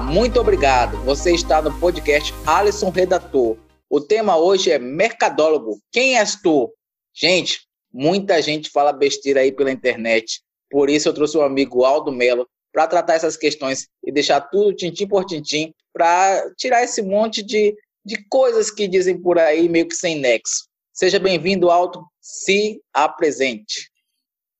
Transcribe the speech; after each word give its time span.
Muito 0.00 0.40
obrigado. 0.40 0.96
Você 1.04 1.32
está 1.32 1.62
no 1.62 1.78
podcast 1.78 2.34
Alisson 2.46 2.90
Redator. 2.90 3.56
O 3.88 4.00
tema 4.00 4.36
hoje 4.36 4.70
é 4.70 4.78
mercadólogo. 4.78 5.78
Quem 5.92 6.18
és 6.18 6.34
tu? 6.40 6.72
Gente, 7.14 7.60
muita 7.92 8.42
gente 8.42 8.70
fala 8.70 8.92
besteira 8.92 9.40
aí 9.40 9.52
pela 9.52 9.70
internet. 9.70 10.42
Por 10.68 10.90
isso 10.90 11.08
eu 11.08 11.14
trouxe 11.14 11.36
o 11.36 11.42
amigo 11.42 11.84
Aldo 11.84 12.10
Melo 12.10 12.48
para 12.72 12.88
tratar 12.88 13.14
essas 13.14 13.36
questões 13.36 13.86
e 14.04 14.10
deixar 14.10 14.40
tudo 14.40 14.74
tintim 14.74 15.06
por 15.06 15.24
tintim 15.24 15.72
para 15.92 16.50
tirar 16.56 16.82
esse 16.82 17.00
monte 17.00 17.40
de, 17.40 17.72
de 18.04 18.26
coisas 18.28 18.70
que 18.70 18.88
dizem 18.88 19.16
por 19.16 19.38
aí 19.38 19.68
meio 19.68 19.86
que 19.86 19.94
sem 19.94 20.18
nexo. 20.18 20.64
Seja 20.92 21.20
bem-vindo, 21.20 21.70
Aldo. 21.70 22.04
Se 22.20 22.80
apresente. 22.92 23.90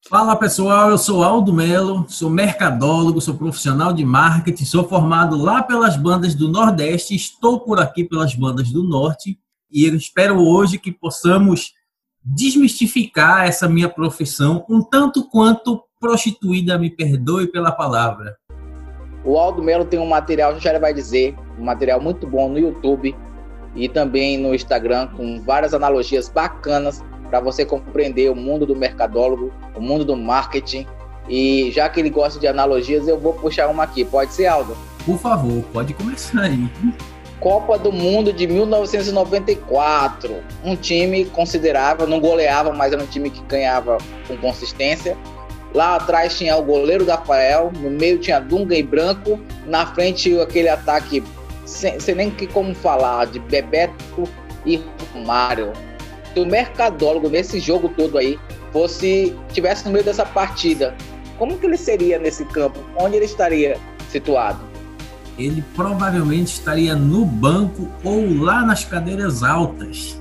Fala 0.07 0.37
pessoal, 0.37 0.91
eu 0.91 0.99
sou 0.99 1.25
Aldo 1.25 1.51
Melo, 1.51 2.05
sou 2.11 2.29
mercadólogo, 2.29 3.23
sou 3.23 3.35
profissional 3.35 3.91
de 3.91 4.05
marketing, 4.05 4.67
sou 4.67 4.87
formado 4.87 5.35
lá 5.35 5.63
pelas 5.63 5.97
bandas 5.97 6.35
do 6.35 6.47
Nordeste, 6.47 7.15
estou 7.15 7.61
por 7.61 7.81
aqui 7.81 8.05
pelas 8.05 8.35
bandas 8.35 8.71
do 8.71 8.85
Norte 8.85 9.39
e 9.73 9.87
eu 9.87 9.97
espero 9.97 10.39
hoje 10.39 10.79
que 10.79 10.93
possamos 10.93 11.73
desmistificar 12.23 13.47
essa 13.47 13.67
minha 13.67 13.89
profissão 13.89 14.63
um 14.69 14.83
tanto 14.83 15.27
quanto 15.31 15.83
prostituída, 15.99 16.79
me 16.79 16.91
perdoe 16.91 17.47
pela 17.47 17.73
palavra. 17.73 18.37
O 19.25 19.39
Aldo 19.39 19.63
Melo 19.63 19.87
tem 19.87 19.99
um 19.99 20.07
material, 20.07 20.61
já 20.61 20.79
vai 20.79 20.93
dizer, 20.93 21.35
um 21.59 21.65
material 21.65 21.99
muito 21.99 22.27
bom 22.27 22.51
no 22.51 22.59
YouTube 22.59 23.17
e 23.75 23.89
também 23.89 24.37
no 24.37 24.55
Instagram 24.55 25.09
com 25.17 25.41
várias 25.41 25.73
analogias 25.73 26.29
bacanas 26.29 27.03
para 27.29 27.41
você 27.41 27.65
compreender 27.65 28.31
o 28.31 28.35
mundo 28.35 28.67
do 28.67 28.77
mercadólogo, 28.77 29.53
o 29.75 29.81
mundo 29.81 30.05
do 30.05 30.17
marketing. 30.17 30.87
E 31.29 31.71
já 31.73 31.89
que 31.89 32.01
ele 32.01 32.11
gosta 32.11 32.39
de 32.39 32.47
analogias, 32.47 33.09
eu 33.09 33.19
vou 33.19 33.33
puxar 33.33 33.69
uma 33.69 33.85
aqui. 33.85 34.05
Pode 34.05 34.33
ser, 34.33 34.47
Aldo? 34.47 34.77
Por 35.05 35.19
favor, 35.19 35.63
pode 35.73 35.95
começar 35.95 36.43
aí. 36.43 36.69
Copa 37.41 37.79
do 37.79 37.93
Mundo 37.93 38.33
de 38.33 38.47
1994. 38.47 40.37
Um 40.65 40.77
time 40.77 41.27
considerável, 41.27 42.07
não 42.07 42.21
goleava, 42.21 42.73
mas 42.73 42.93
era 42.93 43.03
um 43.03 43.07
time 43.07 43.31
que 43.31 43.43
ganhava 43.43 43.99
com 44.27 44.37
consistência. 44.37 45.17
Lá 45.75 45.97
atrás 45.97 46.39
tinha 46.39 46.57
o 46.57 46.63
goleiro 46.63 47.05
Rafael, 47.05 47.73
no 47.75 47.91
meio 47.91 48.19
tinha 48.19 48.41
Dunga 48.41 48.77
e 48.77 48.83
Branco, 48.83 49.41
na 49.67 49.85
frente 49.87 50.39
aquele 50.41 50.69
ataque 50.69 51.23
sem, 51.67 51.99
sem 51.99 52.15
nem 52.15 52.31
que 52.31 52.47
como 52.47 52.75
falar, 52.75 53.27
de 53.27 53.41
Bebeto 53.41 54.29
e 54.65 54.81
Romário 55.13 55.73
se 56.35 56.41
o 56.41 56.47
mercadólogo 56.47 57.29
nesse 57.29 57.61
jogo 57.61 57.89
todo 57.89 58.19
aí 58.19 58.39
fosse 58.73 59.35
tivesse 59.53 59.87
no 59.87 59.93
meio 59.93 60.05
dessa 60.05 60.27
partida, 60.27 60.95
como 61.39 61.57
que 61.57 61.65
ele 61.65 61.77
seria 61.77 62.19
nesse 62.19 62.45
campo? 62.47 62.81
Onde 62.99 63.17
ele 63.17 63.25
estaria 63.25 63.79
situado? 64.11 64.59
Ele 65.39 65.65
provavelmente 65.75 66.53
estaria 66.53 66.95
no 66.95 67.25
banco 67.25 67.89
ou 68.03 68.43
lá 68.43 68.63
nas 68.63 68.85
cadeiras 68.85 69.43
altas. 69.43 70.21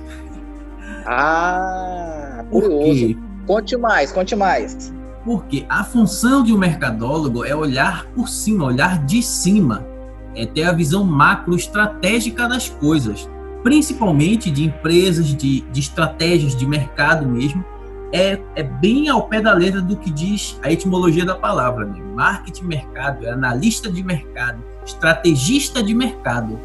Ah, 1.06 2.44
curioso. 2.50 3.16
Conte 3.46 3.76
mais, 3.76 4.10
conte 4.10 4.34
mais. 4.34 4.92
Porque 5.24 5.66
a 5.68 5.84
função 5.84 6.42
de 6.42 6.52
um 6.52 6.58
mercadólogo 6.58 7.44
é 7.44 7.54
olhar 7.54 8.06
por 8.06 8.28
cima, 8.28 8.64
olhar 8.64 9.04
de 9.04 9.22
cima, 9.22 9.86
é 10.34 10.46
ter 10.46 10.64
a 10.64 10.72
visão 10.72 11.04
macro 11.04 11.54
estratégica 11.54 12.48
das 12.48 12.68
coisas 12.68 13.28
principalmente 13.64 14.50
de 14.50 14.62
empresas, 14.62 15.34
de, 15.34 15.62
de 15.62 15.80
estratégias 15.80 16.54
de 16.54 16.66
mercado 16.66 17.26
mesmo, 17.26 17.64
é, 18.12 18.38
é 18.54 18.62
bem 18.62 19.08
ao 19.08 19.26
pé 19.26 19.40
da 19.40 19.54
letra 19.54 19.80
do 19.80 19.96
que 19.96 20.10
diz 20.10 20.60
a 20.62 20.70
etimologia 20.70 21.24
da 21.24 21.34
palavra. 21.34 21.86
Né? 21.86 21.98
Marketing 22.14 22.66
mercado, 22.66 23.26
é 23.26 23.30
analista 23.30 23.90
de 23.90 24.04
mercado, 24.04 24.62
estrategista 24.84 25.82
de 25.82 25.94
mercado. 25.94 26.60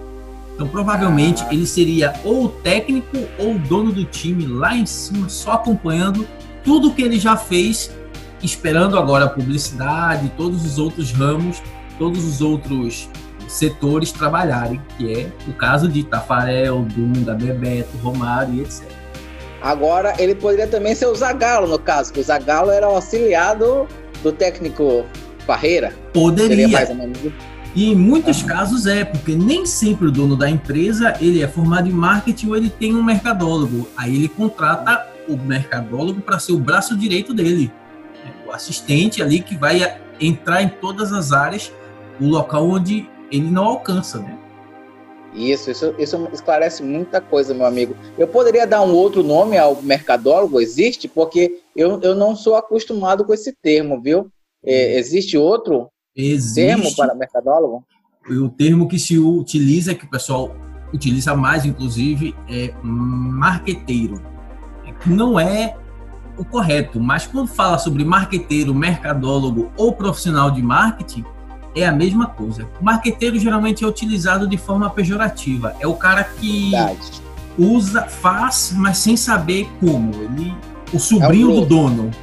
Então, 0.53 0.67
provavelmente, 0.67 1.41
ele 1.49 1.65
seria 1.65 2.13
ou 2.25 2.45
o 2.45 2.49
técnico 2.49 3.17
ou 3.39 3.55
o 3.55 3.59
dono 3.59 3.93
do 3.93 4.03
time 4.03 4.45
lá 4.45 4.75
em 4.75 4.85
cima, 4.85 5.29
só 5.29 5.53
acompanhando 5.53 6.27
tudo 6.65 6.91
que 6.91 7.01
ele 7.01 7.17
já 7.17 7.37
fez, 7.37 7.95
esperando 8.43 8.99
agora 8.99 9.23
a 9.23 9.29
publicidade, 9.29 10.29
todos 10.35 10.65
os 10.65 10.77
outros 10.77 11.13
ramos, 11.13 11.63
todos 11.97 12.25
os 12.25 12.41
outros 12.41 13.07
setores 13.49 14.11
trabalharem, 14.11 14.79
que 14.95 15.11
é 15.11 15.31
o 15.47 15.53
caso 15.53 15.89
de 15.89 16.03
Tafarel, 16.03 16.85
Dunga, 16.95 17.33
Bebeto, 17.33 17.97
Romário 17.97 18.53
e 18.53 18.61
etc. 18.61 18.83
Agora, 19.61 20.13
ele 20.19 20.35
poderia 20.35 20.67
também 20.67 20.95
ser 20.95 21.07
o 21.07 21.15
Zagallo, 21.15 21.67
no 21.67 21.79
caso, 21.79 22.13
que 22.13 22.19
o 22.19 22.23
Zagallo 22.23 22.71
era 22.71 22.87
o 22.87 22.95
auxiliar 22.95 23.55
do, 23.55 23.87
do 24.23 24.31
técnico 24.31 25.03
Parreira. 25.45 25.93
Poderia. 26.13 26.87
E 27.75 27.91
em 27.91 27.95
muitos 27.95 28.41
casos 28.43 28.85
é, 28.85 29.03
porque 29.03 29.35
nem 29.35 29.65
sempre 29.65 30.07
o 30.07 30.11
dono 30.11 30.35
da 30.35 30.49
empresa 30.49 31.15
ele 31.19 31.41
é 31.41 31.47
formado 31.47 31.87
em 31.87 31.91
marketing 31.91 32.49
ou 32.49 32.55
ele 32.55 32.69
tem 32.69 32.95
um 32.95 33.03
mercadólogo. 33.03 33.87
Aí 33.97 34.15
ele 34.15 34.27
contrata 34.27 35.07
o 35.27 35.35
mercadólogo 35.37 36.21
para 36.21 36.39
ser 36.39 36.53
o 36.53 36.59
braço 36.59 36.97
direito 36.97 37.33
dele. 37.33 37.71
O 38.47 38.51
assistente 38.51 39.21
ali 39.21 39.39
que 39.39 39.55
vai 39.55 39.99
entrar 40.19 40.61
em 40.61 40.69
todas 40.69 41.13
as 41.13 41.31
áreas, 41.31 41.71
o 42.19 42.27
local 42.27 42.67
onde 42.69 43.07
ele 43.31 43.49
não 43.49 43.65
alcança, 43.65 44.19
né? 44.19 44.37
Isso, 45.33 45.69
isso, 45.69 45.93
isso 45.99 46.27
esclarece 46.33 46.81
muita 46.81 47.21
coisa, 47.21 47.53
meu 47.53 47.65
amigo. 47.65 47.95
Eu 48.17 48.27
poderia 48.27 48.65
dar 48.65 48.81
um 48.81 48.93
outro 48.93 49.23
nome 49.23 49.57
ao 49.57 49.81
mercadólogo? 49.81 50.59
Existe? 50.59 51.07
Porque 51.07 51.61
eu, 51.75 51.99
eu 52.01 52.15
não 52.15 52.35
sou 52.35 52.55
acostumado 52.55 53.23
com 53.23 53.33
esse 53.33 53.53
termo, 53.61 54.01
viu? 54.01 54.31
É, 54.63 54.97
existe 54.97 55.37
outro 55.37 55.87
existe. 56.15 56.55
termo 56.55 56.95
para 56.95 57.13
mercadólogo? 57.13 57.83
O 58.27 58.49
termo 58.49 58.87
que 58.87 58.99
se 58.99 59.17
utiliza, 59.17 59.95
que 59.95 60.05
o 60.05 60.09
pessoal 60.09 60.55
utiliza 60.93 61.35
mais, 61.35 61.65
inclusive, 61.65 62.35
é 62.49 62.73
marqueteiro. 62.83 64.21
Não 65.05 65.39
é 65.39 65.75
o 66.37 66.43
correto, 66.43 66.99
mas 66.99 67.27
quando 67.27 67.47
fala 67.47 67.77
sobre 67.77 68.03
marqueteiro, 68.03 68.73
mercadólogo 68.73 69.71
ou 69.77 69.93
profissional 69.93 70.49
de 70.49 70.61
marketing, 70.61 71.23
é 71.81 71.87
a 71.87 71.91
mesma 71.91 72.27
coisa. 72.27 72.67
O 72.79 72.83
marqueteiro 72.83 73.37
geralmente 73.39 73.83
é 73.83 73.87
utilizado 73.87 74.47
de 74.47 74.57
forma 74.57 74.89
pejorativa. 74.89 75.75
É 75.79 75.87
o 75.87 75.93
cara 75.93 76.23
que 76.23 76.71
Verdade. 76.71 77.21
usa, 77.57 78.03
faz, 78.03 78.73
mas 78.75 78.97
sem 78.97 79.15
saber 79.17 79.69
como. 79.79 80.13
Ele, 80.15 80.53
o 80.93 80.99
sobrinho 80.99 81.49
é 81.49 81.53
o 81.53 81.61
do 81.61 81.65
dono. 81.65 82.11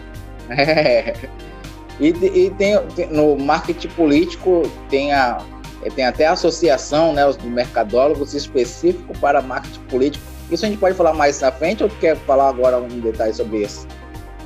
É. 0.49 1.29
E, 1.99 2.09
e 2.09 2.51
tem, 2.51 2.81
tem, 2.95 3.11
no 3.11 3.37
marketing 3.37 3.89
político 3.89 4.63
tem 4.89 5.13
a 5.13 5.39
tem 5.95 6.05
até 6.05 6.27
a 6.27 6.33
associação, 6.33 7.13
né, 7.13 7.27
os 7.27 7.37
mercadólogos 7.39 8.35
específico 8.35 9.17
para 9.19 9.43
marketing 9.43 9.81
político. 9.89 10.25
Isso 10.51 10.65
a 10.65 10.69
gente 10.69 10.79
pode 10.79 10.97
falar 10.97 11.13
mais 11.13 11.41
na 11.41 11.51
frente 11.51 11.83
ou 11.83 11.89
quer 11.89 12.17
falar 12.19 12.49
agora 12.49 12.79
um 12.79 13.01
detalhe 13.01 13.33
sobre 13.35 13.63
isso? 13.63 13.87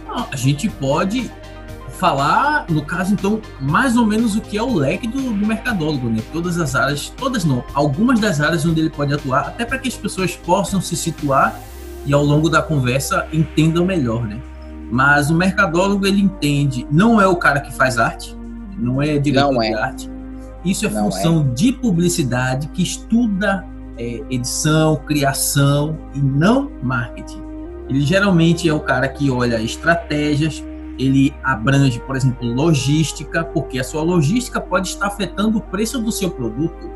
Não, 0.07 0.27
a 0.31 0.37
gente 0.37 0.69
pode 0.69 1.31
falar, 2.01 2.65
no 2.71 2.83
caso, 2.83 3.13
então, 3.13 3.43
mais 3.61 3.95
ou 3.95 4.07
menos 4.07 4.35
o 4.35 4.41
que 4.41 4.57
é 4.57 4.63
o 4.63 4.75
leque 4.75 5.07
do, 5.07 5.21
do 5.21 5.47
mercadólogo, 5.47 6.09
né? 6.09 6.23
Todas 6.33 6.59
as 6.59 6.75
áreas, 6.75 7.13
todas 7.15 7.45
não, 7.45 7.63
algumas 7.75 8.19
das 8.19 8.41
áreas 8.41 8.65
onde 8.65 8.81
ele 8.81 8.89
pode 8.89 9.13
atuar, 9.13 9.49
até 9.49 9.67
para 9.67 9.79
que 9.79 9.87
as 9.87 9.95
pessoas 9.95 10.35
possam 10.35 10.81
se 10.81 10.97
situar 10.97 11.61
e 12.07 12.15
ao 12.15 12.25
longo 12.25 12.49
da 12.49 12.63
conversa 12.63 13.29
entendam 13.31 13.85
melhor, 13.85 14.27
né? 14.27 14.41
Mas 14.91 15.31
o 15.31 15.35
mercadólogo, 15.35 16.07
ele 16.07 16.23
entende, 16.23 16.87
não 16.91 17.21
é 17.21 17.27
o 17.27 17.37
cara 17.37 17.61
que 17.61 17.73
faz 17.73 17.99
arte, 17.99 18.35
não 18.79 19.03
é 19.03 19.19
diretor 19.19 19.53
não 19.53 19.63
é. 19.63 19.69
de 19.69 19.75
arte. 19.75 20.11
Isso 20.65 20.87
é 20.87 20.91
não 20.91 21.05
função 21.05 21.43
é. 21.43 21.55
de 21.55 21.71
publicidade 21.71 22.69
que 22.69 22.83
estuda 22.83 23.65
é, 23.99 24.23
edição, 24.31 24.97
criação 24.97 25.99
e 26.15 26.19
não 26.19 26.73
marketing. 26.83 27.43
Ele 27.91 28.01
geralmente 28.01 28.67
é 28.67 28.73
o 28.73 28.81
cara 28.81 29.07
que 29.07 29.31
olha 29.31 29.61
estratégias, 29.61 30.65
ele 31.01 31.35
abrange, 31.43 31.99
por 32.01 32.15
exemplo, 32.15 32.47
logística, 32.47 33.43
porque 33.43 33.79
a 33.79 33.85
sua 33.85 34.03
logística 34.03 34.61
pode 34.61 34.89
estar 34.89 35.07
afetando 35.07 35.59
o 35.59 35.61
preço 35.61 35.99
do 35.99 36.13
seu 36.13 36.31
produto. 36.31 36.91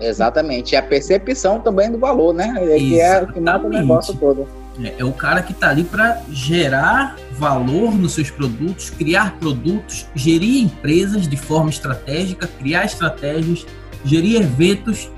Exatamente, 0.00 0.72
e 0.72 0.76
a 0.76 0.82
percepção 0.82 1.60
também 1.60 1.90
do 1.90 1.98
valor, 1.98 2.34
né? 2.34 2.52
É 2.60 2.76
que 2.76 3.00
é 3.00 3.22
o 3.22 3.32
que 3.32 3.40
mata 3.40 3.66
o 3.66 3.70
negócio 3.70 4.14
todo. 4.14 4.46
É, 4.82 4.94
é 4.98 5.04
o 5.04 5.12
cara 5.12 5.40
que 5.42 5.52
está 5.52 5.70
ali 5.70 5.84
para 5.84 6.20
gerar 6.30 7.16
valor 7.32 7.94
nos 7.94 8.12
seus 8.12 8.30
produtos, 8.30 8.90
criar 8.90 9.36
produtos, 9.38 10.06
gerir 10.14 10.62
empresas 10.62 11.26
de 11.28 11.36
forma 11.36 11.70
estratégica, 11.70 12.46
criar 12.46 12.84
estratégias, 12.84 13.64
gerir 14.04 14.42
eventos. 14.42 15.10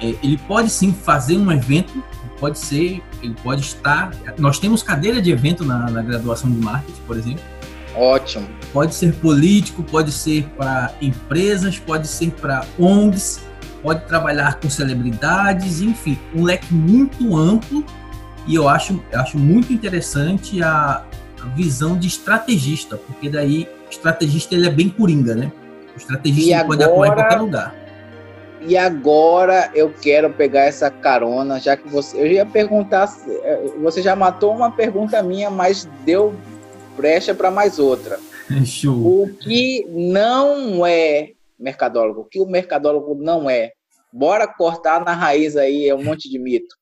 É, 0.00 0.14
ele 0.22 0.38
pode 0.48 0.70
sim 0.70 0.92
fazer 0.92 1.36
um 1.36 1.50
evento, 1.50 2.02
pode 2.38 2.58
ser, 2.58 3.02
ele 3.26 3.36
pode 3.42 3.62
estar. 3.62 4.10
Nós 4.38 4.58
temos 4.58 4.82
cadeira 4.82 5.20
de 5.20 5.30
evento 5.30 5.64
na, 5.64 5.90
na 5.90 6.02
graduação 6.02 6.50
de 6.50 6.58
marketing, 6.58 7.00
por 7.06 7.16
exemplo. 7.16 7.42
Ótimo. 7.94 8.48
Pode 8.72 8.94
ser 8.94 9.14
político, 9.14 9.82
pode 9.82 10.10
ser 10.10 10.44
para 10.56 10.92
empresas, 11.00 11.78
pode 11.78 12.08
ser 12.08 12.32
para 12.32 12.64
ONGs, 12.78 13.40
pode 13.82 14.04
trabalhar 14.06 14.58
com 14.58 14.68
celebridades, 14.68 15.80
enfim, 15.80 16.18
um 16.34 16.42
leque 16.42 16.72
muito 16.74 17.36
amplo. 17.36 17.84
E 18.46 18.54
eu 18.54 18.68
acho, 18.68 19.02
eu 19.12 19.20
acho 19.20 19.38
muito 19.38 19.72
interessante 19.72 20.62
a, 20.62 21.04
a 21.42 21.46
visão 21.54 21.96
de 21.96 22.08
estrategista, 22.08 22.96
porque 22.96 23.28
daí 23.28 23.68
o 23.86 23.90
estrategista 23.90 24.54
ele 24.54 24.66
é 24.66 24.70
bem 24.70 24.88
coringa, 24.88 25.34
né? 25.34 25.52
O 25.94 25.98
estrategista 25.98 26.56
agora, 26.58 26.66
pode 26.66 26.84
atuar 26.84 27.06
em 27.06 27.14
qualquer 27.14 27.40
lugar. 27.40 27.83
E 28.66 28.78
agora 28.78 29.70
eu 29.74 29.92
quero 29.92 30.30
pegar 30.30 30.62
essa 30.62 30.90
carona, 30.90 31.60
já 31.60 31.76
que 31.76 31.88
você. 31.88 32.18
Eu 32.18 32.26
ia 32.26 32.46
perguntar. 32.46 33.14
Eh, 33.26 33.72
você 33.82 34.00
já 34.00 34.16
matou 34.16 34.54
uma 34.54 34.70
pergunta 34.70 35.22
minha, 35.22 35.50
mas 35.50 35.88
deu 36.04 36.34
brecha 36.96 37.34
para 37.34 37.50
mais 37.50 37.78
outra. 37.78 38.18
Show. 38.64 39.24
O 39.24 39.28
que 39.34 39.86
não 39.90 40.86
é 40.86 41.32
mercadólogo? 41.58 42.22
O 42.22 42.24
que 42.24 42.40
o 42.40 42.46
mercadólogo 42.46 43.14
não 43.14 43.50
é? 43.50 43.72
Bora 44.12 44.46
cortar 44.46 45.04
na 45.04 45.12
raiz 45.12 45.56
aí, 45.56 45.88
é 45.88 45.94
um 45.94 46.04
monte 46.04 46.30
de 46.30 46.38
mito. 46.38 46.74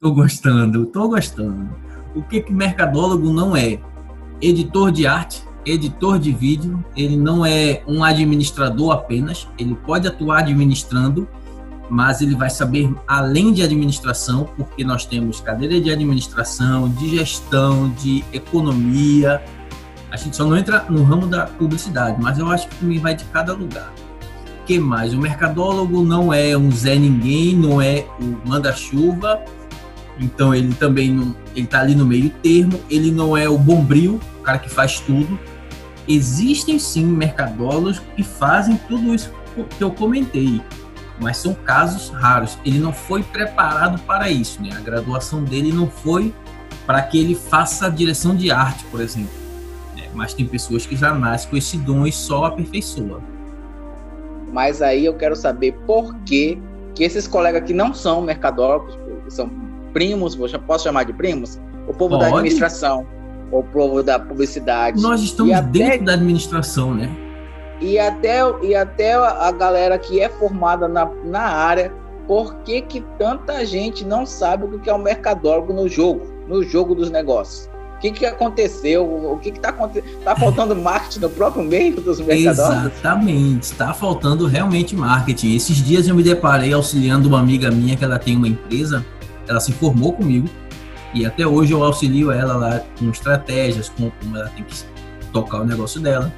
Tô 0.00 0.12
gostando, 0.12 0.86
tô 0.86 1.08
gostando. 1.08 1.68
O 2.14 2.22
que 2.22 2.40
que 2.40 2.52
mercadólogo 2.52 3.30
não 3.32 3.56
é? 3.56 3.78
Editor 4.40 4.92
de 4.92 5.06
arte, 5.06 5.42
editor 5.64 6.18
de 6.18 6.32
vídeo, 6.32 6.84
ele 6.96 7.16
não 7.16 7.44
é 7.44 7.82
um 7.86 8.02
administrador 8.02 8.92
apenas, 8.92 9.48
ele 9.58 9.74
pode 9.86 10.06
atuar 10.06 10.40
administrando, 10.40 11.28
mas 11.90 12.20
ele 12.20 12.34
vai 12.34 12.50
saber 12.50 12.92
além 13.06 13.52
de 13.52 13.62
administração, 13.62 14.48
porque 14.56 14.84
nós 14.84 15.06
temos 15.06 15.40
cadeira 15.40 15.80
de 15.80 15.90
administração, 15.90 16.88
de 16.88 17.16
gestão, 17.16 17.88
de 17.90 18.24
economia. 18.32 19.42
A 20.10 20.16
gente 20.16 20.36
só 20.36 20.44
não 20.44 20.56
entra 20.56 20.84
no 20.88 21.02
ramo 21.02 21.26
da 21.26 21.46
publicidade, 21.46 22.20
mas 22.20 22.38
eu 22.38 22.50
acho 22.50 22.68
que 22.68 22.76
também 22.76 22.98
vai 22.98 23.14
de 23.14 23.24
cada 23.24 23.54
lugar. 23.54 23.92
Que 24.66 24.78
mais? 24.78 25.14
O 25.14 25.18
mercadólogo 25.18 26.02
não 26.02 26.32
é 26.32 26.56
um 26.56 26.70
Zé 26.70 26.96
Ninguém, 26.96 27.56
não 27.56 27.80
é 27.80 28.06
o 28.20 28.46
manda-chuva, 28.46 29.40
então 30.20 30.54
ele 30.54 30.74
também 30.74 31.10
não, 31.10 31.34
ele 31.54 31.66
tá 31.66 31.80
ali 31.80 31.94
no 31.94 32.04
meio 32.04 32.28
termo, 32.42 32.78
ele 32.90 33.10
não 33.10 33.34
é 33.36 33.48
o 33.48 33.56
bombril, 33.56 34.20
cara 34.48 34.58
que 34.58 34.70
faz 34.70 35.00
tudo, 35.00 35.38
Existem 36.08 36.78
sim 36.78 37.04
mercadólogos 37.04 37.98
que 38.16 38.22
fazem 38.22 38.80
tudo 38.88 39.14
isso 39.14 39.30
que 39.76 39.84
eu 39.84 39.90
comentei, 39.90 40.62
mas 41.20 41.36
são 41.36 41.52
casos 41.52 42.08
raros. 42.08 42.56
Ele 42.64 42.78
não 42.78 42.94
foi 42.94 43.22
preparado 43.22 44.00
para 44.04 44.30
isso, 44.30 44.62
né? 44.62 44.70
A 44.74 44.80
graduação 44.80 45.44
dele 45.44 45.70
não 45.70 45.86
foi 45.86 46.32
para 46.86 47.02
que 47.02 47.18
ele 47.18 47.34
faça 47.34 47.86
a 47.86 47.90
direção 47.90 48.34
de 48.34 48.50
arte, 48.50 48.84
por 48.86 49.02
exemplo. 49.02 49.34
Né? 49.94 50.04
Mas 50.14 50.32
tem 50.32 50.46
pessoas 50.46 50.86
que 50.86 50.96
já 50.96 51.12
nascem 51.12 51.50
com 51.50 51.56
esse 51.58 51.76
dom 51.76 52.06
e 52.06 52.12
só 52.12 52.46
aperfeiçoa. 52.46 53.20
Mas 54.50 54.80
aí 54.80 55.04
eu 55.04 55.14
quero 55.14 55.36
saber 55.36 55.72
por 55.86 56.14
que, 56.20 56.58
que 56.94 57.04
esses 57.04 57.28
colegas 57.28 57.64
que 57.64 57.74
não 57.74 57.92
são 57.92 58.22
mercadólogos, 58.22 58.98
são 59.28 59.50
primos, 59.92 60.34
posso 60.66 60.84
chamar 60.84 61.04
de 61.04 61.12
primos? 61.12 61.60
O 61.86 61.92
povo 61.92 62.16
Pode. 62.16 62.22
da 62.22 62.28
administração, 62.28 63.06
o 63.50 63.62
povo 63.62 64.02
da 64.02 64.18
publicidade. 64.18 65.00
Nós 65.00 65.22
estamos 65.22 65.52
até, 65.54 65.68
dentro 65.70 66.04
da 66.06 66.14
administração, 66.14 66.94
né? 66.94 67.10
E 67.80 67.98
até, 67.98 68.40
e 68.62 68.74
até 68.74 69.14
a 69.14 69.50
galera 69.52 69.98
que 69.98 70.20
é 70.20 70.28
formada 70.28 70.88
na, 70.88 71.08
na 71.24 71.42
área, 71.42 71.92
por 72.26 72.56
que, 72.56 72.82
que 72.82 73.00
tanta 73.18 73.64
gente 73.64 74.04
não 74.04 74.26
sabe 74.26 74.64
o 74.64 74.78
que 74.78 74.90
é 74.90 74.92
o 74.92 74.96
um 74.96 75.02
mercadólogo 75.02 75.72
no 75.72 75.88
jogo, 75.88 76.26
no 76.46 76.62
jogo 76.62 76.94
dos 76.94 77.10
negócios? 77.10 77.70
O 77.96 78.00
que, 78.00 78.12
que 78.12 78.26
aconteceu? 78.26 79.04
O 79.04 79.38
que 79.38 79.48
está 79.48 79.70
acontecendo? 79.70 80.18
Está 80.18 80.36
faltando 80.36 80.74
marketing 80.76 81.20
no 81.20 81.30
próprio 81.30 81.64
meio 81.64 82.00
dos 82.00 82.20
mercadólogos? 82.20 82.92
Exatamente, 82.92 83.62
está 83.62 83.92
faltando 83.92 84.46
realmente 84.46 84.94
marketing. 84.94 85.56
Esses 85.56 85.76
dias 85.78 86.06
eu 86.06 86.14
me 86.14 86.22
deparei 86.22 86.72
auxiliando 86.72 87.28
uma 87.28 87.40
amiga 87.40 87.70
minha 87.70 87.96
que 87.96 88.04
ela 88.04 88.18
tem 88.18 88.36
uma 88.36 88.46
empresa, 88.46 89.04
ela 89.48 89.58
se 89.58 89.72
formou 89.72 90.12
comigo, 90.12 90.48
e 91.14 91.24
até 91.24 91.46
hoje 91.46 91.72
eu 91.72 91.82
auxilio 91.82 92.30
ela 92.30 92.56
lá 92.56 92.82
com 92.98 93.10
estratégias, 93.10 93.88
com 93.88 94.10
como 94.10 94.36
ela 94.36 94.48
tem 94.50 94.64
que 94.64 94.74
tocar 95.32 95.60
o 95.60 95.64
negócio 95.64 96.00
dela. 96.00 96.32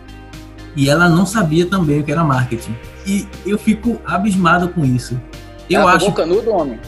E 0.77 0.89
ela 0.89 1.09
não 1.09 1.27
sabia 1.27 1.67
também 1.67 2.01
o 2.01 2.05
que 2.05 2.13
era 2.13 2.23
marketing. 2.23 2.77
E 3.07 3.27
eu 3.45 3.59
fico 3.59 4.01
abismado 4.05 4.69
com 4.69 4.85
isso. 4.85 5.21
Eu 5.69 5.81
ela 5.81 5.93
acho. 5.95 6.07
Pegou 6.07 6.13
canudo, 6.13 6.51
homem? 6.51 6.79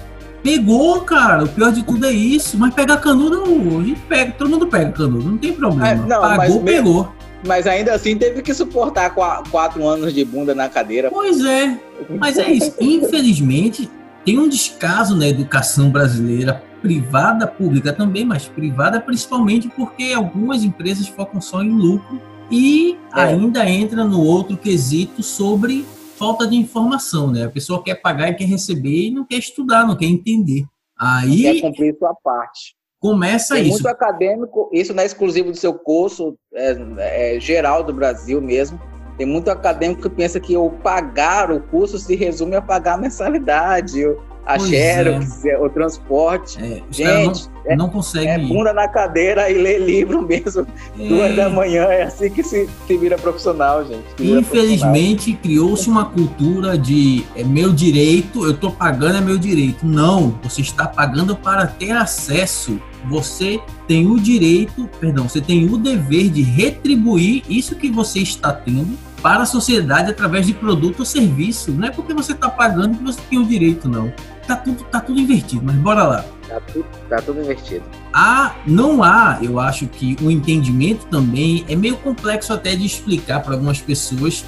Pegou, 0.43 1.01
cara. 1.01 1.45
O 1.45 1.49
pior 1.49 1.73
de 1.73 1.83
tudo 1.83 2.07
é 2.07 2.13
isso. 2.13 2.57
Mas 2.57 2.75
pegar 2.75 2.99
canudo, 2.99 3.43
a 3.43 3.85
gente 3.85 4.01
pega. 4.03 4.33
Todo 4.33 4.51
mundo 4.51 4.67
pega 4.69 4.93
canudo, 4.93 5.31
não 5.31 5.39
tem 5.39 5.53
problema. 5.53 5.89
É, 5.89 5.95
não, 5.97 6.21
Pagou, 6.21 6.37
mas 6.37 6.57
pegou. 6.63 7.13
Mas 7.45 7.67
ainda 7.67 7.93
assim 7.93 8.17
teve 8.17 8.41
que 8.41 8.55
suportar 8.55 9.11
quatro 9.11 9.87
anos 9.87 10.15
de 10.15 10.25
bunda 10.25 10.55
na 10.55 10.69
cadeira. 10.69 11.11
Pois 11.11 11.45
é. 11.45 11.77
Mas 12.21 12.39
é 12.39 12.49
isso. 12.53 12.73
Infelizmente, 12.81 13.91
tem 14.25 14.39
um 14.39 14.49
descaso 14.49 15.17
na 15.17 15.27
educação 15.27 15.91
brasileira 15.91 16.63
privada, 16.83 17.47
pública 17.47 17.93
também, 17.93 18.25
mas 18.25 18.49
privada 18.49 19.01
principalmente 19.01 19.69
porque 19.69 20.13
algumas 20.13 20.65
empresas 20.65 21.07
focam 21.07 21.41
só 21.41 21.63
em 21.63 21.71
lucro 21.71 22.21
e 22.51 22.99
é. 23.15 23.23
ainda 23.23 23.67
entra 23.67 24.05
no 24.05 24.21
outro 24.21 24.57
quesito 24.57 25.23
sobre 25.23 25.87
falta 26.19 26.47
de 26.47 26.57
informação, 26.57 27.31
né? 27.31 27.45
A 27.45 27.51
pessoa 27.51 27.83
quer 27.83 27.95
pagar 27.95 28.31
e 28.31 28.35
quer 28.35 28.45
receber 28.45 29.07
e 29.07 29.11
não 29.11 29.25
quer 29.25 29.39
estudar, 29.39 29.87
não 29.87 29.97
quer 29.97 30.07
entender. 30.07 30.65
Aí 30.99 31.43
quer 31.43 31.61
cumprir 31.63 31.97
sua 31.99 32.15
parte. 32.23 32.77
Começa 33.01 33.55
Tem 33.55 33.65
isso. 33.65 33.73
Muito 33.73 33.89
acadêmico, 33.89 34.71
isso 34.73 34.95
não 34.95 35.03
é 35.03 35.07
exclusivo 35.07 35.51
do 35.51 35.57
seu 35.57 35.75
curso, 35.75 36.37
é, 36.55 37.35
é 37.37 37.41
geral 37.41 37.83
do 37.83 37.93
Brasil 37.93 38.41
mesmo. 38.41 38.81
Tem 39.17 39.27
muito 39.27 39.51
acadêmico 39.51 40.03
que 40.03 40.11
pensa 40.11 40.39
que 40.39 40.57
o 40.57 40.71
pagar 40.71 41.51
o 41.51 41.61
curso 41.61 41.99
se 41.99 42.15
resume 42.15 42.55
a 42.55 42.63
pagar 42.63 42.95
a 42.95 42.99
mensalidade, 42.99 44.05
a 44.45 44.57
pois 44.57 44.71
Xerox, 44.71 45.45
é. 45.45 45.59
o 45.59 45.69
transporte. 45.69 46.59
É, 46.59 46.83
Gente, 46.91 47.49
não, 47.69 47.77
não 47.77 47.89
consegue. 47.89 48.27
É 48.27 48.39
bunda 48.39 48.73
na 48.73 48.89
cadeira 48.89 49.49
e 49.49 49.55
ler 49.55 49.81
livro 49.81 50.21
mesmo. 50.23 50.67
É. 50.99 51.09
Duas 51.09 51.37
da 51.37 51.49
manhã, 51.49 51.85
é 51.85 52.03
assim 52.03 52.29
que 52.31 52.43
se, 52.43 52.69
se 52.87 52.97
vira 52.97 53.17
profissional, 53.17 53.85
gente. 53.85 54.03
Infelizmente, 54.19 55.33
criou-se 55.35 55.89
uma 55.89 56.07
cultura 56.07 56.77
de 56.77 57.25
é 57.37 57.45
meu 57.45 57.73
direito, 57.73 58.45
eu 58.45 58.53
estou 58.53 58.73
pagando, 58.73 59.17
é 59.17 59.21
meu 59.21 59.39
direito. 59.39 59.87
Não, 59.87 60.39
você 60.43 60.61
está 60.61 60.87
pagando 60.87 61.37
para 61.37 61.67
ter 61.67 61.93
acesso. 61.93 62.81
Você 63.09 63.61
tem 63.89 64.07
o 64.07 64.19
direito, 64.19 64.89
perdão, 65.01 65.29
você 65.29 65.41
tem 65.41 65.69
o 65.69 65.77
dever 65.77 66.31
de 66.31 66.43
retribuir 66.43 67.43
isso 67.49 67.75
que 67.75 67.91
você 67.91 68.21
está 68.21 68.53
tendo 68.53 68.97
para 69.23 69.45
a 69.45 69.47
sociedade 69.47 70.11
através 70.11 70.47
de 70.47 70.53
produto 70.53 71.01
ou 71.01 71.07
serviço. 71.07 71.71
Não 71.71 71.87
é 71.87 71.91
porque 71.91 72.13
você 72.13 72.33
está 72.33 72.51
pagando 72.51 72.99
que 72.99 73.05
você 73.05 73.21
tem 73.31 73.39
o 73.39 73.47
direito, 73.47 73.89
não. 73.89 74.13
Tá 74.47 74.57
tudo, 74.57 74.83
tá 74.85 75.01
tudo 75.01 75.21
invertido, 75.21 75.63
mas 75.65 75.77
bora 75.77 76.03
lá. 76.03 76.25
Tá 76.49 76.61
tudo, 76.61 76.85
tá 77.09 77.23
tudo 77.23 77.41
invertido. 77.41 77.85
Há, 78.13 78.57
não 78.67 79.03
há, 79.03 79.39
eu 79.41 79.61
acho 79.61 79.87
que 79.87 80.17
o 80.21 80.31
entendimento 80.31 81.07
também 81.07 81.65
é 81.69 81.77
meio 81.77 81.97
complexo 81.97 82.53
até 82.53 82.75
de 82.75 82.85
explicar 82.85 83.41
para 83.41 83.55
algumas 83.55 83.81
pessoas, 83.81 84.45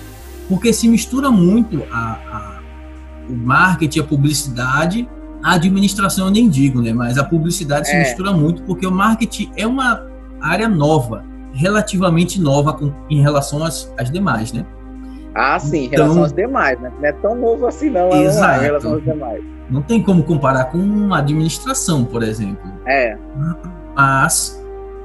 porque 0.49 0.73
se 0.73 0.89
mistura 0.89 1.31
muito 1.31 1.85
a, 1.93 1.97
a, 1.97 2.61
o 3.31 3.35
marketing, 3.35 4.01
a 4.01 4.05
publicidade, 4.05 5.09
a 5.43 5.53
administração 5.53 6.27
eu 6.27 6.33
nem 6.33 6.49
digo, 6.49 6.83
né? 6.83 6.93
Mas 6.93 7.17
a 7.17 7.23
publicidade 7.23 7.89
é. 7.89 7.91
se 7.91 7.97
mistura 7.97 8.33
muito 8.33 8.63
porque 8.63 8.87
o 8.87 8.91
marketing 8.91 9.53
é 9.57 9.67
uma 9.67 10.05
área 10.41 10.69
nova 10.69 11.25
relativamente 11.55 12.41
nova 12.41 12.77
em 13.09 13.23
relação 13.23 13.65
às, 13.65 13.93
às 13.97 14.11
demais, 14.11 14.53
né? 14.53 14.67
Ah, 15.35 15.59
sim, 15.59 15.79
em 15.79 15.85
então, 15.87 16.05
relação 16.05 16.25
às 16.25 16.33
demais, 16.33 16.81
né? 16.81 16.93
Não 17.01 17.09
é 17.09 17.13
tão 17.13 17.35
novo 17.35 17.67
assim, 17.67 17.91
não, 17.91 18.11
exato. 18.11 18.61
em 18.61 18.65
relação 18.65 18.95
às 18.95 19.05
demais. 19.05 19.43
Não 19.71 19.83
tem 19.83 20.03
como 20.03 20.23
comparar 20.23 20.67
com 20.67 20.79
uma 20.79 21.19
administração, 21.19 22.05
por 22.05 22.23
exemplo. 22.23 22.71
É. 22.87 23.17
Mas, 23.97 24.63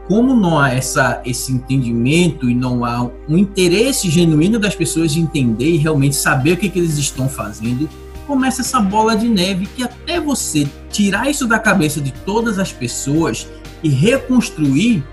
como 0.08 0.36
não 0.36 0.60
há 0.60 0.72
essa, 0.74 1.22
esse 1.26 1.52
entendimento 1.52 2.50
e 2.50 2.54
não 2.54 2.84
há 2.84 3.10
um 3.28 3.38
interesse 3.38 4.10
genuíno 4.10 4.60
das 4.60 4.76
pessoas 4.76 5.12
de 5.12 5.20
entender 5.20 5.70
e 5.70 5.78
realmente 5.78 6.16
saber 6.16 6.54
o 6.54 6.58
que, 6.58 6.70
que 6.70 6.80
eles 6.80 6.98
estão 6.98 7.30
fazendo, 7.30 7.90
começa 8.28 8.62
essa 8.62 8.80
bola 8.80 9.16
de 9.16 9.28
neve 9.28 9.66
que 9.66 9.82
até 9.82 10.20
você 10.20 10.68
tirar 10.92 11.30
isso 11.30 11.48
da 11.48 11.58
cabeça 11.58 12.00
de 12.00 12.12
todas 12.12 12.60
as 12.60 12.72
pessoas 12.72 13.50
e 13.82 13.90
reconstruir 13.90 15.04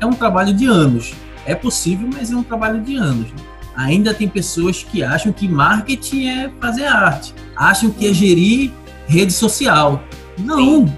é 0.00 0.06
um 0.06 0.12
trabalho 0.12 0.52
de 0.52 0.66
anos. 0.66 1.14
É 1.44 1.54
possível, 1.54 2.08
mas 2.12 2.32
é 2.32 2.36
um 2.36 2.42
trabalho 2.42 2.80
de 2.80 2.96
anos. 2.96 3.28
Ainda 3.76 4.14
tem 4.14 4.28
pessoas 4.28 4.82
que 4.82 5.02
acham 5.02 5.32
que 5.32 5.46
marketing 5.46 6.26
é 6.28 6.50
fazer 6.60 6.86
arte, 6.86 7.34
acham 7.54 7.90
que 7.90 8.08
é 8.08 8.12
gerir 8.12 8.72
rede 9.06 9.32
social. 9.32 10.02
Não. 10.38 10.92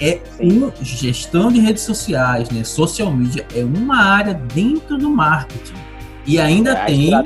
É 0.00 0.20
uma 0.40 0.72
gestão 0.82 1.50
de 1.52 1.60
redes 1.60 1.82
sociais, 1.82 2.50
né? 2.50 2.64
Social 2.64 3.12
media 3.12 3.46
é 3.54 3.64
uma 3.64 3.96
área 3.96 4.34
dentro 4.34 4.98
do 4.98 5.08
marketing. 5.08 5.74
E 6.26 6.38
ainda 6.38 6.72
é, 6.72 6.84
tem. 6.84 7.14
A, 7.14 7.24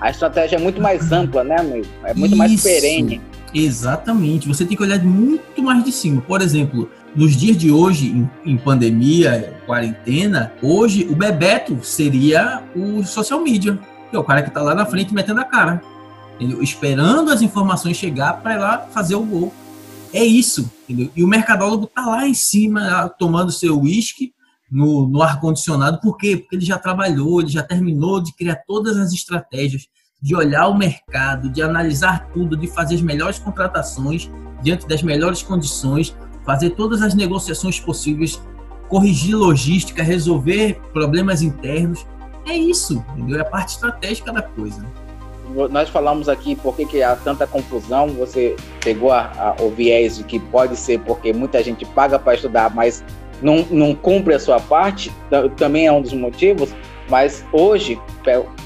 a 0.00 0.10
estratégia 0.10 0.56
é 0.56 0.58
muito 0.58 0.80
mais 0.80 1.12
ampla, 1.12 1.44
né, 1.44 1.56
amigo? 1.58 1.86
É 2.04 2.14
muito 2.14 2.32
Isso, 2.32 2.38
mais 2.38 2.62
perene. 2.62 3.20
Exatamente. 3.54 4.48
Você 4.48 4.64
tem 4.64 4.76
que 4.76 4.82
olhar 4.82 5.02
muito 5.02 5.62
mais 5.62 5.84
de 5.84 5.92
cima. 5.92 6.20
Por 6.22 6.40
exemplo, 6.40 6.90
nos 7.14 7.36
dias 7.36 7.56
de 7.56 7.70
hoje, 7.70 8.08
em, 8.08 8.30
em, 8.44 8.56
pandemia, 8.56 9.54
quarentena, 9.66 10.52
hoje 10.62 11.06
o 11.10 11.14
Bebeto 11.14 11.78
seria 11.82 12.62
o 12.74 13.04
social 13.04 13.40
media, 13.40 13.78
que 14.10 14.16
é 14.16 14.18
o 14.18 14.24
cara 14.24 14.42
que 14.42 14.48
está 14.48 14.62
lá 14.62 14.74
na 14.74 14.86
frente 14.86 15.12
metendo 15.12 15.40
a 15.40 15.44
cara, 15.44 15.82
entendeu? 16.36 16.62
esperando 16.62 17.30
as 17.30 17.42
informações 17.42 17.96
chegar 17.96 18.42
para 18.42 18.58
lá 18.58 18.78
fazer 18.92 19.14
o 19.14 19.24
gol. 19.24 19.52
É 20.12 20.24
isso, 20.24 20.70
entendeu? 20.88 21.10
E 21.16 21.24
o 21.24 21.28
mercadólogo 21.28 21.84
está 21.84 22.06
lá 22.06 22.26
em 22.26 22.34
cima, 22.34 23.08
tomando 23.18 23.50
seu 23.50 23.80
uísque 23.80 24.32
no, 24.70 25.06
no 25.06 25.22
ar-condicionado, 25.22 26.00
por 26.00 26.16
quê? 26.16 26.36
Porque 26.36 26.56
ele 26.56 26.64
já 26.64 26.78
trabalhou, 26.78 27.40
ele 27.40 27.50
já 27.50 27.62
terminou 27.62 28.22
de 28.22 28.34
criar 28.34 28.56
todas 28.66 28.96
as 28.96 29.12
estratégias. 29.12 29.86
de 30.20 30.36
olhar 30.36 30.68
o 30.68 30.78
mercado, 30.78 31.50
de 31.50 31.60
analisar 31.60 32.28
tudo, 32.32 32.56
de 32.56 32.68
fazer 32.68 32.94
as 32.94 33.02
melhores 33.02 33.40
contratações 33.40 34.30
diante 34.62 34.86
das 34.86 35.02
melhores 35.02 35.42
condições, 35.42 36.14
fazer 36.44 36.70
todas 36.70 37.02
as 37.02 37.14
negociações 37.14 37.78
possíveis, 37.78 38.40
corrigir 38.88 39.34
logística, 39.34 40.02
resolver 40.02 40.80
problemas 40.92 41.42
internos. 41.42 42.06
É 42.46 42.54
isso, 42.54 43.04
entendeu? 43.12 43.38
É 43.38 43.42
a 43.42 43.44
parte 43.44 43.74
estratégica 43.74 44.32
da 44.32 44.42
coisa. 44.42 44.84
Nós 45.70 45.88
falamos 45.88 46.28
aqui 46.28 46.56
por 46.56 46.74
que, 46.74 46.86
que 46.86 47.02
há 47.02 47.14
tanta 47.14 47.46
confusão. 47.46 48.08
Você 48.08 48.56
pegou 48.82 49.12
a, 49.12 49.30
a, 49.58 49.62
o 49.62 49.70
viés 49.70 50.16
de 50.16 50.24
que 50.24 50.38
pode 50.38 50.76
ser 50.76 51.00
porque 51.00 51.32
muita 51.32 51.62
gente 51.62 51.84
paga 51.84 52.18
para 52.18 52.34
estudar, 52.34 52.74
mas 52.74 53.04
não, 53.42 53.66
não 53.70 53.94
cumpre 53.94 54.34
a 54.34 54.38
sua 54.38 54.58
parte. 54.58 55.12
Também 55.56 55.86
é 55.86 55.92
um 55.92 56.00
dos 56.00 56.12
motivos. 56.12 56.74
Mas 57.08 57.44
hoje, 57.52 58.00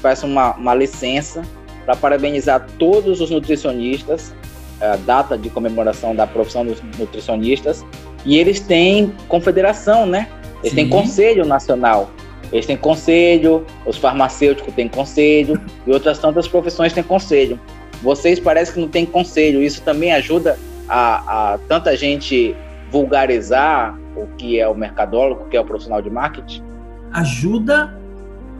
peço 0.01 0.25
uma, 0.25 0.55
uma 0.55 0.73
licença 0.73 1.43
para 1.85 1.95
parabenizar 1.95 2.67
todos 2.77 3.21
os 3.21 3.29
nutricionistas, 3.29 4.33
a 4.81 4.95
data 4.97 5.37
de 5.37 5.49
comemoração 5.49 6.15
da 6.15 6.27
profissão 6.27 6.65
dos 6.65 6.81
nutricionistas, 6.97 7.85
e 8.25 8.37
eles 8.37 8.59
têm 8.59 9.13
confederação, 9.27 10.05
né? 10.05 10.27
Eles 10.59 10.69
Sim. 10.71 10.75
têm 10.75 10.89
conselho 10.89 11.45
nacional. 11.45 12.09
Eles 12.51 12.65
têm 12.65 12.77
conselho, 12.77 13.65
os 13.85 13.97
farmacêuticos 13.97 14.73
têm 14.73 14.87
conselho, 14.87 15.59
e 15.85 15.91
outras 15.91 16.17
tantas 16.19 16.47
profissões 16.47 16.93
têm 16.93 17.03
conselho. 17.03 17.59
Vocês 18.01 18.39
parecem 18.39 18.75
que 18.75 18.79
não 18.81 18.87
têm 18.87 19.05
conselho. 19.05 19.61
Isso 19.61 19.81
também 19.81 20.13
ajuda 20.13 20.57
a, 20.87 21.53
a 21.53 21.57
tanta 21.67 21.95
gente 21.97 22.55
vulgarizar 22.91 23.97
o 24.15 24.27
que 24.37 24.59
é 24.59 24.67
o 24.67 24.73
mercadólogo, 24.73 25.43
o 25.43 25.47
que 25.47 25.57
é 25.57 25.59
o 25.59 25.65
profissional 25.65 26.01
de 26.01 26.09
marketing? 26.09 26.63
Ajuda 27.11 27.97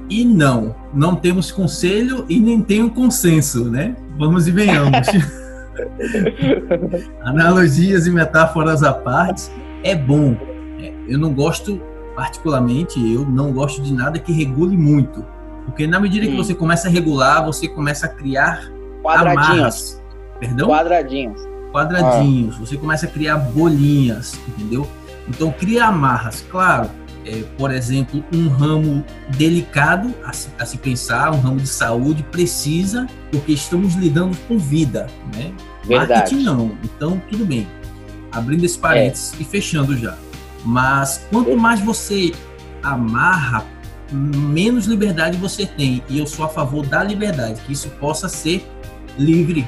e 0.09 0.25
não. 0.25 0.75
Não 0.93 1.15
temos 1.15 1.51
conselho 1.51 2.25
e 2.27 2.39
nem 2.39 2.61
tem 2.61 2.83
o 2.83 2.89
consenso, 2.89 3.69
né? 3.69 3.95
Vamos 4.17 4.47
e 4.47 4.51
venhamos. 4.51 5.07
Analogias 7.21 8.07
e 8.07 8.11
metáforas 8.11 8.83
à 8.83 8.93
parte, 8.93 9.49
é 9.83 9.95
bom. 9.95 10.35
É, 10.79 10.93
eu 11.07 11.17
não 11.17 11.33
gosto, 11.33 11.81
particularmente, 12.15 12.99
eu 13.13 13.25
não 13.25 13.51
gosto 13.51 13.81
de 13.81 13.93
nada 13.93 14.19
que 14.19 14.31
regule 14.31 14.77
muito. 14.77 15.25
Porque 15.65 15.85
na 15.85 15.99
medida 15.99 16.25
hum. 16.25 16.31
que 16.31 16.37
você 16.37 16.55
começa 16.55 16.87
a 16.87 16.91
regular, 16.91 17.45
você 17.45 17.67
começa 17.67 18.05
a 18.05 18.09
criar 18.09 18.71
quadradinhos. 19.03 19.47
Amarras. 19.47 20.03
Perdão? 20.39 20.69
Quadradinhos. 20.69 21.41
Quadradinhos. 21.71 22.55
Ah. 22.55 22.59
Você 22.59 22.77
começa 22.77 23.05
a 23.05 23.09
criar 23.09 23.37
bolinhas, 23.37 24.39
entendeu? 24.47 24.87
Então 25.27 25.51
cria 25.51 25.85
amarras. 25.85 26.45
Claro, 26.49 26.89
é, 27.27 27.43
por 27.57 27.71
exemplo, 27.71 28.23
um 28.33 28.47
ramo 28.47 29.03
delicado 29.37 30.13
a 30.23 30.31
se, 30.31 30.47
a 30.57 30.65
se, 30.65 30.77
pensar, 30.77 31.31
um 31.33 31.39
ramo 31.41 31.59
de 31.59 31.67
saúde, 31.67 32.23
precisa, 32.31 33.05
porque 33.29 33.51
estamos 33.51 33.95
lidando 33.95 34.35
com 34.47 34.57
vida, 34.57 35.07
né? 35.35 35.51
Verdade. 35.83 36.11
Marketing 36.11 36.43
não, 36.43 36.77
então 36.83 37.21
tudo 37.29 37.45
bem. 37.45 37.67
Abrindo 38.31 38.63
esse 38.63 38.77
parênteses 38.77 39.33
é. 39.33 39.41
e 39.41 39.45
fechando 39.45 39.97
já. 39.97 40.17
Mas 40.63 41.27
quanto 41.29 41.55
mais 41.57 41.81
você 41.81 42.31
amarra, 42.81 43.65
menos 44.11 44.85
liberdade 44.85 45.37
você 45.37 45.65
tem. 45.65 46.01
E 46.09 46.19
eu 46.19 46.25
sou 46.25 46.45
a 46.45 46.49
favor 46.49 46.85
da 46.85 47.03
liberdade, 47.03 47.59
que 47.65 47.73
isso 47.73 47.89
possa 47.99 48.29
ser 48.29 48.65
livre 49.17 49.67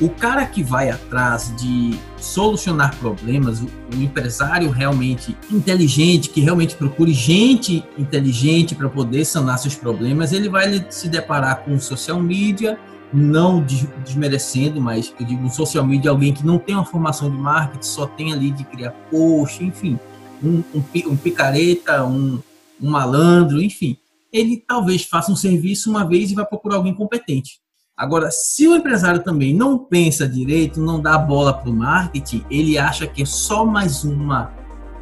o 0.00 0.10
cara 0.10 0.44
que 0.44 0.62
vai 0.62 0.90
atrás 0.90 1.54
de 1.56 1.98
solucionar 2.18 2.94
problemas, 2.96 3.60
o, 3.60 3.68
empresário 3.94 4.70
realmente 4.70 5.36
inteligente, 5.50 6.28
que 6.28 6.40
realmente 6.40 6.74
procure 6.74 7.12
gente 7.14 7.84
inteligente 7.96 8.74
para 8.74 8.88
poder 8.88 9.24
sanar 9.24 9.58
seus 9.58 9.74
problemas, 9.74 10.32
ele 10.32 10.48
vai 10.48 10.86
se 10.90 11.08
deparar 11.08 11.64
com 11.64 11.78
social 11.80 12.20
media, 12.20 12.78
não 13.12 13.64
desmerecendo, 14.04 14.80
mas 14.80 15.14
eu 15.18 15.24
digo 15.24 15.48
social 15.48 15.86
media 15.86 16.10
alguém 16.10 16.34
que 16.34 16.44
não 16.44 16.58
tem 16.58 16.74
uma 16.74 16.84
formação 16.84 17.30
de 17.30 17.36
marketing, 17.36 17.86
só 17.86 18.06
tem 18.06 18.32
ali 18.32 18.50
de 18.50 18.64
criar 18.64 18.90
post, 19.10 19.64
enfim, 19.64 19.98
um, 20.42 20.62
um, 20.74 20.84
um 21.06 21.16
picareta, 21.16 22.04
um, 22.04 22.40
um 22.80 22.90
malandro, 22.90 23.62
enfim. 23.62 23.96
Ele 24.30 24.62
talvez 24.66 25.04
faça 25.04 25.32
um 25.32 25.36
serviço 25.36 25.88
uma 25.88 26.04
vez 26.04 26.30
e 26.30 26.34
vai 26.34 26.44
procurar 26.44 26.76
alguém 26.76 26.94
competente. 26.94 27.60
Agora, 27.96 28.30
se 28.30 28.68
o 28.68 28.76
empresário 28.76 29.22
também 29.22 29.54
não 29.54 29.78
pensa 29.78 30.28
direito, 30.28 30.82
não 30.82 31.00
dá 31.00 31.16
bola 31.16 31.54
para 31.54 31.70
o 31.70 31.72
marketing, 31.72 32.44
ele 32.50 32.76
acha 32.76 33.06
que 33.06 33.22
é 33.22 33.24
só 33.24 33.64
mais 33.64 34.04
uma, 34.04 34.52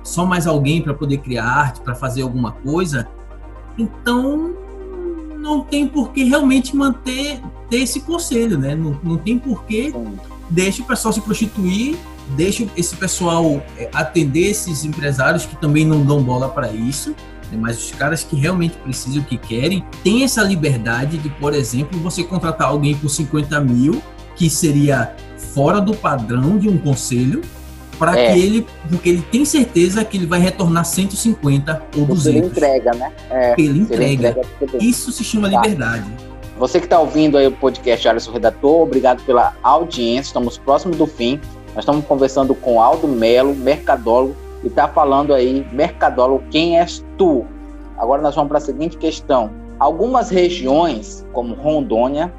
só 0.04 0.24
mais 0.24 0.46
alguém 0.46 0.80
para 0.80 0.94
poder 0.94 1.18
criar 1.18 1.44
arte, 1.44 1.80
para 1.80 1.92
fazer 1.96 2.22
alguma 2.22 2.52
coisa, 2.52 3.08
então 3.76 4.54
não 5.40 5.62
tem 5.62 5.88
por 5.88 6.12
que 6.12 6.22
realmente 6.22 6.76
manter 6.76 7.40
ter 7.68 7.78
esse 7.78 8.00
conselho, 8.00 8.56
né? 8.56 8.76
Não, 8.76 8.96
não 9.02 9.18
tem 9.18 9.40
por 9.40 9.64
que 9.64 9.92
deixa 10.48 10.80
o 10.80 10.86
pessoal 10.86 11.12
se 11.12 11.20
prostituir, 11.20 11.98
deixa 12.36 12.64
esse 12.76 12.94
pessoal 12.94 13.60
é, 13.76 13.90
atender 13.92 14.50
esses 14.50 14.84
empresários 14.84 15.44
que 15.44 15.56
também 15.56 15.84
não 15.84 16.04
dão 16.04 16.22
bola 16.22 16.48
para 16.48 16.70
isso 16.70 17.12
né? 17.54 17.60
mas 17.60 17.78
os 17.78 17.92
caras 17.92 18.22
que 18.22 18.36
realmente 18.36 18.76
precisam, 18.78 19.22
que 19.22 19.36
querem, 19.36 19.84
têm 20.02 20.24
essa 20.24 20.42
liberdade 20.42 21.18
de, 21.18 21.28
por 21.28 21.54
exemplo, 21.54 21.98
você 22.00 22.22
contratar 22.22 22.68
alguém 22.68 22.94
por 22.94 23.08
50 23.08 23.60
mil, 23.60 24.02
que 24.36 24.50
seria 24.50 25.14
fora 25.54 25.80
do 25.80 25.94
padrão 25.94 26.58
de 26.58 26.68
um 26.68 26.76
conselho, 26.76 27.42
para 27.98 28.18
é. 28.18 28.32
que 28.32 28.40
ele, 28.40 28.66
porque 28.88 29.08
ele 29.08 29.22
tem 29.22 29.44
certeza 29.44 30.04
que 30.04 30.16
ele 30.16 30.26
vai 30.26 30.40
retornar 30.40 30.84
150 30.84 31.82
ou 31.96 32.06
200. 32.06 32.24
Pela 32.24 32.46
entrega, 32.46 32.90
né? 32.94 33.12
É, 33.30 33.54
pela 33.54 33.78
entrega. 33.78 34.36
entrega 34.60 34.84
Isso 34.84 35.12
se 35.12 35.22
chama 35.22 35.48
tá. 35.50 35.60
liberdade. 35.60 36.10
Você 36.58 36.78
que 36.78 36.86
está 36.86 37.00
ouvindo 37.00 37.36
aí 37.36 37.46
o 37.46 37.52
podcast 37.52 38.08
Alisson 38.08 38.32
Redator, 38.32 38.82
obrigado 38.82 39.24
pela 39.24 39.54
audiência. 39.62 40.30
Estamos 40.30 40.56
próximos 40.56 40.96
do 40.96 41.06
fim. 41.06 41.40
Nós 41.74 41.82
estamos 41.82 42.04
conversando 42.04 42.54
com 42.54 42.80
Aldo 42.80 43.08
Melo, 43.08 43.54
mercadólogo, 43.54 44.36
e 44.64 44.68
está 44.68 44.88
falando 44.88 45.34
aí, 45.34 45.64
mercadólogo, 45.72 46.42
quem 46.50 46.78
és 46.78 47.04
tu? 47.18 47.44
Agora 47.98 48.22
nós 48.22 48.34
vamos 48.34 48.48
para 48.48 48.58
a 48.58 48.60
seguinte 48.62 48.96
questão. 48.96 49.50
Algumas 49.78 50.30
regiões, 50.30 51.24
como 51.34 51.54
Rondônia, 51.54 52.32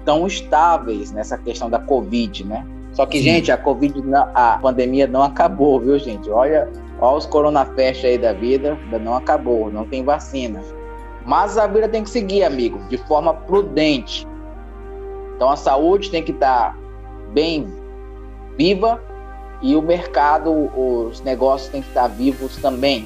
estão 0.00 0.26
estáveis 0.26 1.12
nessa 1.12 1.38
questão 1.38 1.70
da 1.70 1.78
Covid, 1.78 2.44
né? 2.44 2.66
Só 2.92 3.06
que, 3.06 3.18
Sim. 3.18 3.24
gente, 3.24 3.52
a 3.52 3.56
Covid, 3.56 3.94
a 4.34 4.58
pandemia 4.60 5.06
não 5.06 5.22
acabou, 5.22 5.78
viu, 5.78 5.96
gente? 5.98 6.28
Olha, 6.28 6.68
olha 7.00 7.16
os 7.16 7.26
coronafest 7.26 8.04
aí 8.04 8.18
da 8.18 8.32
vida, 8.32 8.76
ainda 8.84 8.98
não 8.98 9.14
acabou, 9.14 9.70
não 9.70 9.84
tem 9.84 10.02
vacina. 10.02 10.60
Mas 11.24 11.56
a 11.56 11.66
vida 11.68 11.88
tem 11.88 12.02
que 12.02 12.10
seguir, 12.10 12.42
amigo, 12.42 12.80
de 12.88 12.96
forma 13.06 13.34
prudente. 13.34 14.26
Então 15.36 15.48
a 15.48 15.56
saúde 15.56 16.10
tem 16.10 16.24
que 16.24 16.32
estar 16.32 16.76
bem 17.32 17.68
viva 18.56 19.00
e 19.60 19.74
o 19.74 19.82
mercado, 19.82 20.50
os 20.52 21.20
negócios 21.20 21.70
têm 21.70 21.82
que 21.82 21.88
estar 21.88 22.08
vivos 22.08 22.56
também. 22.56 23.04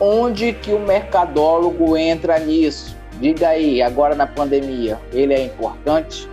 Onde 0.00 0.52
que 0.52 0.72
o 0.72 0.78
mercadólogo 0.78 1.96
entra 1.96 2.38
nisso? 2.38 2.96
Diga 3.20 3.48
aí, 3.48 3.82
agora 3.82 4.14
na 4.14 4.26
pandemia, 4.26 5.00
ele 5.12 5.34
é 5.34 5.44
importante? 5.44 6.28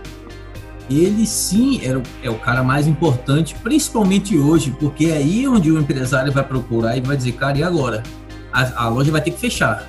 Ele 0.88 1.26
sim 1.26 1.80
é 1.84 1.96
o, 1.96 2.02
é 2.22 2.30
o 2.30 2.38
cara 2.38 2.62
mais 2.62 2.86
importante, 2.86 3.56
principalmente 3.56 4.38
hoje, 4.38 4.70
porque 4.78 5.06
é 5.06 5.16
aí 5.16 5.48
onde 5.48 5.70
o 5.72 5.80
empresário 5.80 6.32
vai 6.32 6.44
procurar 6.44 6.96
e 6.96 7.00
vai 7.00 7.16
dizer, 7.16 7.32
cara, 7.32 7.58
e 7.58 7.62
agora? 7.62 8.04
A, 8.52 8.84
a 8.84 8.88
loja 8.88 9.10
vai 9.10 9.20
ter 9.20 9.32
que 9.32 9.40
fechar. 9.40 9.84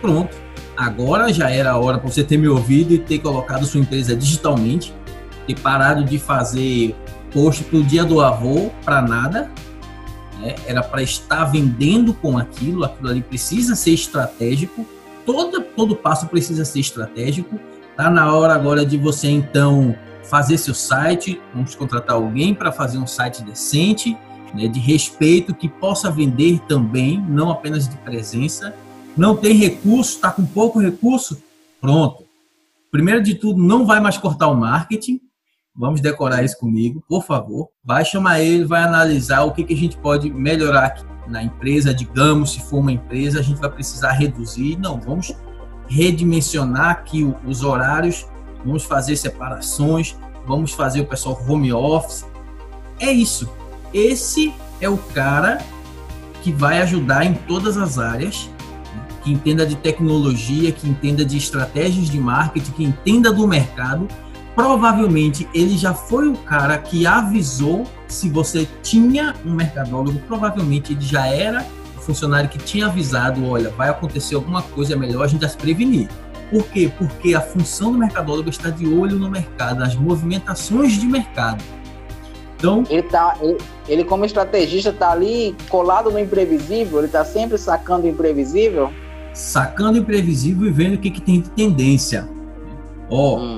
Pronto. 0.00 0.36
Agora 0.76 1.32
já 1.32 1.50
era 1.50 1.72
a 1.72 1.76
hora 1.76 1.98
para 1.98 2.08
você 2.08 2.22
ter 2.22 2.36
me 2.36 2.46
ouvido 2.46 2.94
e 2.94 2.98
ter 2.98 3.18
colocado 3.18 3.66
sua 3.66 3.80
empresa 3.80 4.14
digitalmente, 4.14 4.94
ter 5.44 5.58
parado 5.58 6.04
de 6.04 6.20
fazer 6.20 6.94
posto 7.32 7.64
para 7.64 7.78
o 7.78 7.82
dia 7.82 8.04
do 8.04 8.20
avô 8.20 8.70
para 8.84 9.02
nada, 9.02 9.50
né? 10.40 10.54
era 10.66 10.82
para 10.82 11.02
estar 11.02 11.44
vendendo 11.44 12.14
com 12.14 12.38
aquilo, 12.38 12.84
aquilo 12.84 13.08
ali 13.08 13.22
precisa 13.22 13.74
ser 13.74 13.92
estratégico, 13.92 14.86
todo, 15.24 15.60
todo 15.60 15.96
passo 15.96 16.26
precisa 16.26 16.64
ser 16.64 16.80
estratégico. 16.80 17.58
Está 17.90 18.08
na 18.08 18.32
hora 18.32 18.54
agora 18.54 18.86
de 18.86 18.96
você 18.96 19.28
então 19.28 19.94
fazer 20.22 20.58
seu 20.58 20.74
site, 20.74 21.40
vamos 21.54 21.74
contratar 21.74 22.16
alguém 22.16 22.54
para 22.54 22.70
fazer 22.70 22.98
um 22.98 23.06
site 23.06 23.42
decente, 23.42 24.16
né, 24.54 24.68
de 24.68 24.78
respeito, 24.78 25.54
que 25.54 25.68
possa 25.68 26.10
vender 26.10 26.60
também, 26.68 27.20
não 27.28 27.50
apenas 27.50 27.88
de 27.88 27.96
presença. 27.98 28.74
Não 29.16 29.36
tem 29.36 29.54
recurso, 29.54 30.16
está 30.16 30.30
com 30.30 30.46
pouco 30.46 30.78
recurso, 30.78 31.42
pronto. 31.80 32.24
Primeiro 32.90 33.22
de 33.22 33.34
tudo, 33.34 33.60
não 33.62 33.84
vai 33.84 34.00
mais 34.00 34.16
cortar 34.16 34.48
o 34.48 34.54
marketing, 34.54 35.20
Vamos 35.78 36.00
decorar 36.00 36.42
isso 36.42 36.58
comigo, 36.58 37.04
por 37.08 37.22
favor. 37.22 37.68
Vai 37.84 38.04
chamar 38.04 38.40
ele, 38.40 38.64
vai 38.64 38.82
analisar 38.82 39.44
o 39.44 39.52
que, 39.52 39.62
que 39.62 39.74
a 39.74 39.76
gente 39.76 39.96
pode 39.96 40.28
melhorar 40.28 40.86
aqui 40.86 41.04
na 41.28 41.40
empresa. 41.40 41.94
Digamos, 41.94 42.50
se 42.50 42.60
for 42.60 42.78
uma 42.78 42.90
empresa, 42.90 43.38
a 43.38 43.42
gente 43.42 43.60
vai 43.60 43.70
precisar 43.70 44.10
reduzir. 44.10 44.76
Não, 44.76 44.98
vamos 44.98 45.32
redimensionar 45.86 46.90
aqui 46.90 47.32
os 47.46 47.62
horários, 47.62 48.26
vamos 48.64 48.82
fazer 48.82 49.16
separações, 49.16 50.16
vamos 50.44 50.72
fazer 50.72 51.02
o 51.02 51.06
pessoal 51.06 51.40
home 51.48 51.72
office. 51.72 52.26
É 52.98 53.12
isso. 53.12 53.48
Esse 53.94 54.52
é 54.80 54.88
o 54.88 54.98
cara 54.98 55.58
que 56.42 56.50
vai 56.50 56.82
ajudar 56.82 57.24
em 57.24 57.34
todas 57.34 57.76
as 57.76 58.00
áreas, 58.00 58.50
que 59.22 59.30
entenda 59.32 59.64
de 59.64 59.76
tecnologia, 59.76 60.72
que 60.72 60.88
entenda 60.88 61.24
de 61.24 61.36
estratégias 61.36 62.08
de 62.08 62.18
marketing, 62.18 62.72
que 62.72 62.84
entenda 62.84 63.32
do 63.32 63.46
mercado, 63.46 64.08
provavelmente 64.58 65.48
ele 65.54 65.78
já 65.78 65.94
foi 65.94 66.26
o 66.26 66.36
cara 66.36 66.76
que 66.78 67.06
avisou 67.06 67.84
se 68.08 68.28
você 68.28 68.66
tinha 68.82 69.32
um 69.46 69.54
mercadólogo, 69.54 70.18
provavelmente 70.26 70.94
ele 70.94 71.00
já 71.00 71.28
era 71.28 71.64
o 71.96 72.00
funcionário 72.00 72.50
que 72.50 72.58
tinha 72.58 72.86
avisado, 72.86 73.48
olha, 73.48 73.70
vai 73.70 73.88
acontecer 73.88 74.34
alguma 74.34 74.60
coisa, 74.60 74.94
é 74.94 74.96
melhor 74.96 75.22
a 75.22 75.28
gente 75.28 75.42
já 75.42 75.48
se 75.48 75.56
prevenir. 75.56 76.08
Por 76.50 76.64
quê? 76.64 76.90
Porque 76.98 77.36
a 77.36 77.40
função 77.40 77.92
do 77.92 77.98
mercadólogo 77.98 78.48
está 78.48 78.68
de 78.68 78.84
olho 78.84 79.16
no 79.16 79.30
mercado, 79.30 79.78
nas 79.78 79.94
movimentações 79.94 80.94
de 80.94 81.06
mercado. 81.06 81.62
Então, 82.56 82.82
ele, 82.90 83.02
tá, 83.04 83.36
ele, 83.40 83.58
ele 83.86 84.02
como 84.02 84.24
estrategista 84.24 84.90
está 84.90 85.12
ali 85.12 85.54
colado 85.68 86.10
no 86.10 86.18
imprevisível, 86.18 86.98
ele 86.98 87.06
está 87.06 87.24
sempre 87.24 87.58
sacando 87.58 88.08
o 88.08 88.10
imprevisível. 88.10 88.92
Sacando 89.32 89.98
o 89.98 90.02
imprevisível 90.02 90.66
e 90.66 90.72
vendo 90.72 90.94
o 90.94 90.98
que, 90.98 91.12
que 91.12 91.20
tem 91.20 91.42
de 91.42 91.50
tendência. 91.50 92.28
Ó, 93.08 93.36
oh, 93.36 93.38
hum. 93.38 93.57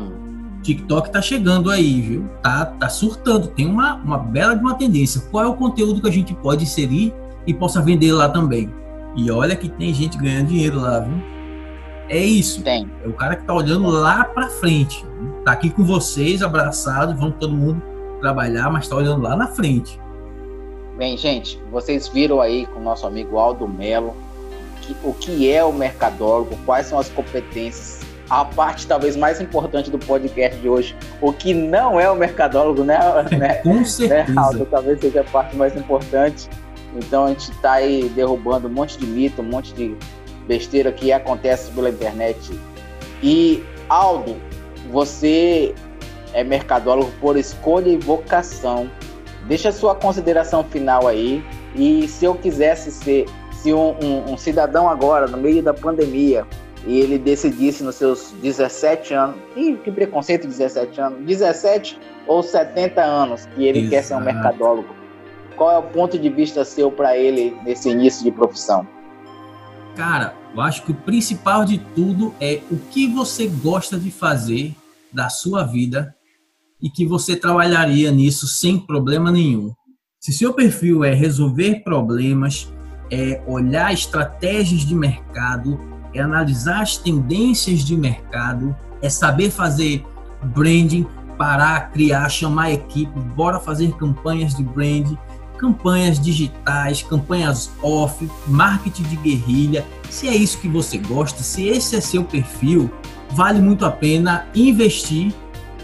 TikTok 0.63 1.11
tá 1.11 1.23
chegando 1.23 1.71
aí, 1.71 2.01
viu? 2.01 2.29
Tá, 2.43 2.67
tá 2.67 2.89
surtando, 2.89 3.49
tem 3.49 3.67
uma, 3.67 3.95
uma 3.97 4.19
bela 4.19 4.55
de 4.55 4.61
uma 4.61 4.75
tendência. 4.75 5.21
Qual 5.31 5.45
é 5.45 5.47
o 5.49 5.55
conteúdo 5.55 6.01
que 6.01 6.09
a 6.09 6.13
gente 6.13 6.35
pode 6.35 6.65
inserir 6.65 7.15
e 7.47 7.55
possa 7.55 7.81
vender 7.81 8.13
lá 8.13 8.29
também? 8.29 8.73
E 9.17 9.31
olha 9.31 9.57
que 9.57 9.69
tem 9.69 9.93
gente 9.93 10.17
ganhando 10.19 10.49
dinheiro 10.49 10.81
lá, 10.81 11.01
viu? 11.01 11.21
É 12.09 12.19
isso. 12.19 12.63
Tem. 12.63 12.91
É 13.05 13.09
o 13.09 13.13
cara 13.13 13.37
que 13.37 13.45
tá 13.45 13.55
olhando 13.55 13.89
lá 13.89 14.25
para 14.25 14.49
frente. 14.49 15.05
Tá 15.45 15.53
aqui 15.53 15.71
com 15.71 15.85
vocês, 15.85 16.43
abraçado, 16.43 17.17
vamos 17.17 17.37
todo 17.39 17.55
mundo 17.55 17.83
trabalhar, 18.21 18.71
mas 18.71 18.89
tá 18.89 18.97
olhando 18.97 19.23
lá 19.23 19.37
na 19.37 19.49
frente. 19.49 19.99
Bem, 20.97 21.17
gente, 21.17 21.61
vocês 21.71 22.09
viram 22.09 22.41
aí 22.41 22.67
com 22.67 22.81
o 22.81 22.83
nosso 22.83 23.07
amigo 23.07 23.39
Aldo 23.39 23.67
Melo 23.67 24.15
que, 24.81 24.97
o 25.05 25.15
que 25.15 25.51
é 25.51 25.65
o 25.65 25.73
mercadólogo, 25.73 26.59
quais 26.67 26.87
são 26.87 26.99
as 26.99 27.09
competências, 27.09 28.01
a 28.31 28.45
parte 28.45 28.87
talvez 28.87 29.17
mais 29.17 29.41
importante 29.41 29.91
do 29.91 29.99
podcast 29.99 30.59
de 30.61 30.69
hoje, 30.69 30.97
o 31.21 31.33
que 31.33 31.53
não 31.53 31.99
é 31.99 32.09
o 32.09 32.15
mercadólogo, 32.15 32.85
né? 32.85 32.99
né 33.37 33.55
com 33.57 33.85
certeza. 33.85 34.33
Né, 34.33 34.41
Aldo, 34.41 34.65
talvez 34.67 35.01
seja 35.01 35.23
a 35.23 35.25
parte 35.25 35.57
mais 35.57 35.77
importante. 35.77 36.49
Então 36.95 37.27
a 37.27 37.29
gente 37.31 37.51
está 37.51 37.73
aí 37.73 38.09
derrubando 38.11 38.69
um 38.69 38.71
monte 38.71 38.97
de 38.97 39.07
mito, 39.07 39.43
um 39.43 39.45
monte 39.45 39.75
de 39.75 39.97
besteira 40.47 40.93
que 40.93 41.13
acontece 41.13 41.71
pela 41.73 41.91
internet. 41.91 42.59
E, 43.23 43.65
Aldo, 43.89 44.37
você 44.91 45.75
é 46.33 46.45
mercadólogo 46.45 47.11
por 47.21 47.37
escolha 47.37 47.89
e 47.89 47.97
vocação. 47.97 48.89
Deixa 49.47 49.71
a 49.71 49.73
sua 49.73 49.95
consideração 49.95 50.63
final 50.65 51.09
aí. 51.09 51.45
E 51.75 52.07
se 52.09 52.25
eu 52.25 52.35
quisesse 52.35 52.91
ser, 52.91 53.27
se 53.53 53.73
um, 53.73 53.97
um, 54.03 54.33
um 54.33 54.37
cidadão 54.37 54.89
agora, 54.89 55.27
no 55.27 55.37
meio 55.37 55.63
da 55.63 55.75
pandemia, 55.75 56.47
ele 56.87 57.19
decidisse 57.19 57.83
nos 57.83 57.97
seus 57.97 58.33
17 58.43 59.15
anos, 59.15 59.37
Ih, 59.57 59.77
que 59.85 59.91
preconceito 59.91 60.47
17 60.47 61.01
anos, 61.01 61.27
17 61.27 61.99
ou 62.27 62.43
70 62.43 63.03
anos 63.03 63.47
que 63.47 63.65
ele 63.65 63.81
Exato. 63.81 63.91
quer 63.91 64.03
ser 64.03 64.15
um 64.15 64.21
mercadólogo. 64.21 64.89
Qual 65.57 65.71
é 65.71 65.79
o 65.79 65.83
ponto 65.83 66.19
de 66.19 66.29
vista 66.31 66.65
seu 66.65 66.91
para 66.91 67.17
ele 67.17 67.55
nesse 67.65 67.91
início 67.91 68.25
de 68.25 68.31
profissão? 68.31 68.87
Cara, 69.95 70.35
eu 70.55 70.61
acho 70.63 70.83
que 70.85 70.93
o 70.93 70.95
principal 70.95 71.65
de 71.65 71.79
tudo 71.79 72.35
é 72.41 72.61
o 72.71 72.77
que 72.77 73.07
você 73.09 73.47
gosta 73.47 73.99
de 73.99 74.11
fazer 74.11 74.75
da 75.13 75.29
sua 75.29 75.65
vida 75.65 76.15
e 76.81 76.89
que 76.89 77.07
você 77.07 77.37
trabalharia 77.37 78.11
nisso 78.11 78.47
sem 78.47 78.79
problema 78.79 79.31
nenhum. 79.31 79.73
Se 80.19 80.33
seu 80.33 80.55
perfil 80.55 81.05
é 81.05 81.13
resolver 81.13 81.83
problemas, 81.83 82.73
é 83.11 83.43
olhar 83.47 83.93
estratégias 83.93 84.83
de 84.83 84.95
mercado, 84.95 85.90
é 86.15 86.21
analisar 86.21 86.83
as 86.83 86.97
tendências 86.97 87.81
de 87.81 87.97
mercado, 87.97 88.75
é 89.03 89.09
saber 89.09 89.51
fazer 89.51 90.05
branding, 90.43 91.07
parar, 91.39 91.91
criar, 91.91 92.29
chamar 92.29 92.65
a 92.65 92.73
equipe, 92.73 93.19
bora 93.35 93.59
fazer 93.59 93.93
campanhas 93.93 94.55
de 94.55 94.63
branding, 94.63 95.17
campanhas 95.57 96.19
digitais, 96.19 97.03
campanhas 97.03 97.71
off, 97.83 98.29
marketing 98.47 99.03
de 99.05 99.17
guerrilha. 99.17 99.87
Se 100.09 100.29
é 100.29 100.35
isso 100.35 100.59
que 100.59 100.69
você 100.69 100.99
gosta, 100.99 101.43
se 101.43 101.67
esse 101.69 101.97
é 101.97 102.01
seu 102.01 102.25
perfil, 102.25 102.91
vale 103.33 103.61
muito 103.61 103.85
a 103.85 103.91
pena 103.91 104.47
investir, 104.55 105.35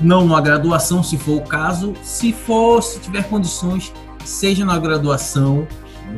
não 0.01 0.23
numa 0.23 0.41
graduação, 0.41 1.03
se 1.03 1.17
for 1.17 1.37
o 1.37 1.45
caso, 1.45 1.95
se 2.03 2.33
for, 2.33 2.83
se 2.83 3.01
tiver 3.01 3.25
condições, 3.25 3.93
seja 4.25 4.65
na 4.65 4.79
graduação, 4.79 5.67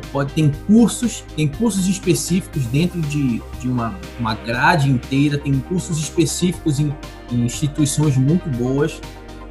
pode 0.07 0.33
ter 0.33 0.51
cursos, 0.67 1.23
tem 1.35 1.47
cursos 1.47 1.87
específicos 1.87 2.65
dentro 2.65 2.99
de, 3.01 3.41
de 3.59 3.67
uma, 3.67 3.95
uma 4.19 4.35
grade 4.35 4.89
inteira, 4.89 5.37
tem 5.37 5.53
cursos 5.59 5.97
específicos 5.99 6.79
em, 6.79 6.93
em 7.31 7.45
instituições 7.45 8.17
muito 8.17 8.49
boas, 8.49 8.99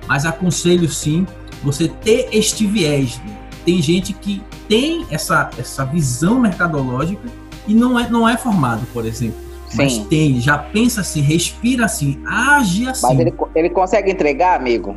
mas 0.07 0.25
aconselho 0.25 0.89
sim 0.89 1.27
você 1.63 1.89
ter 1.89 2.29
este 2.33 2.67
viés, 2.67 3.21
tem 3.65 3.83
gente 3.83 4.13
que 4.13 4.43
tem 4.69 5.07
essa, 5.11 5.51
essa 5.59 5.85
visão 5.85 6.41
mercadológica 6.41 7.29
e 7.67 7.75
não 7.75 7.99
é, 7.99 8.09
não 8.09 8.29
é 8.29 8.37
formado, 8.37 8.87
por 8.93 9.05
exemplo. 9.05 9.49
Sim. 9.69 9.77
Mas 9.77 9.99
tem, 9.99 10.41
já 10.41 10.57
pensa 10.57 11.03
assim, 11.03 11.21
respira 11.21 11.85
assim, 11.85 12.23
age 12.27 12.89
assim. 12.89 13.07
Mas 13.07 13.21
ele, 13.21 13.35
ele 13.55 13.71
consegue 13.71 14.11
entregar, 14.11 14.59
amigo? 14.59 14.97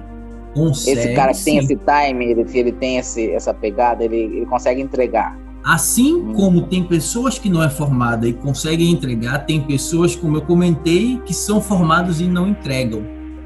Consegue, 0.53 0.99
esse 0.99 1.13
cara 1.13 1.33
que 1.33 1.43
tem 1.43 1.57
esse 1.57 1.75
time, 1.75 2.25
ele, 2.25 2.45
ele 2.53 2.71
tem 2.71 2.97
esse, 2.97 3.31
essa 3.31 3.53
pegada, 3.53 4.03
ele, 4.03 4.17
ele 4.17 4.45
consegue 4.45 4.81
entregar. 4.81 5.37
Assim 5.63 6.33
como 6.33 6.63
tem 6.63 6.83
pessoas 6.83 7.37
que 7.37 7.49
não 7.49 7.61
é 7.61 7.69
formada 7.69 8.27
e 8.27 8.33
conseguem 8.33 8.91
entregar, 8.91 9.45
tem 9.45 9.61
pessoas, 9.61 10.15
como 10.15 10.37
eu 10.37 10.41
comentei, 10.41 11.21
que 11.25 11.33
são 11.33 11.61
formados 11.61 12.19
e 12.19 12.25
não 12.25 12.47
entregam. 12.47 13.03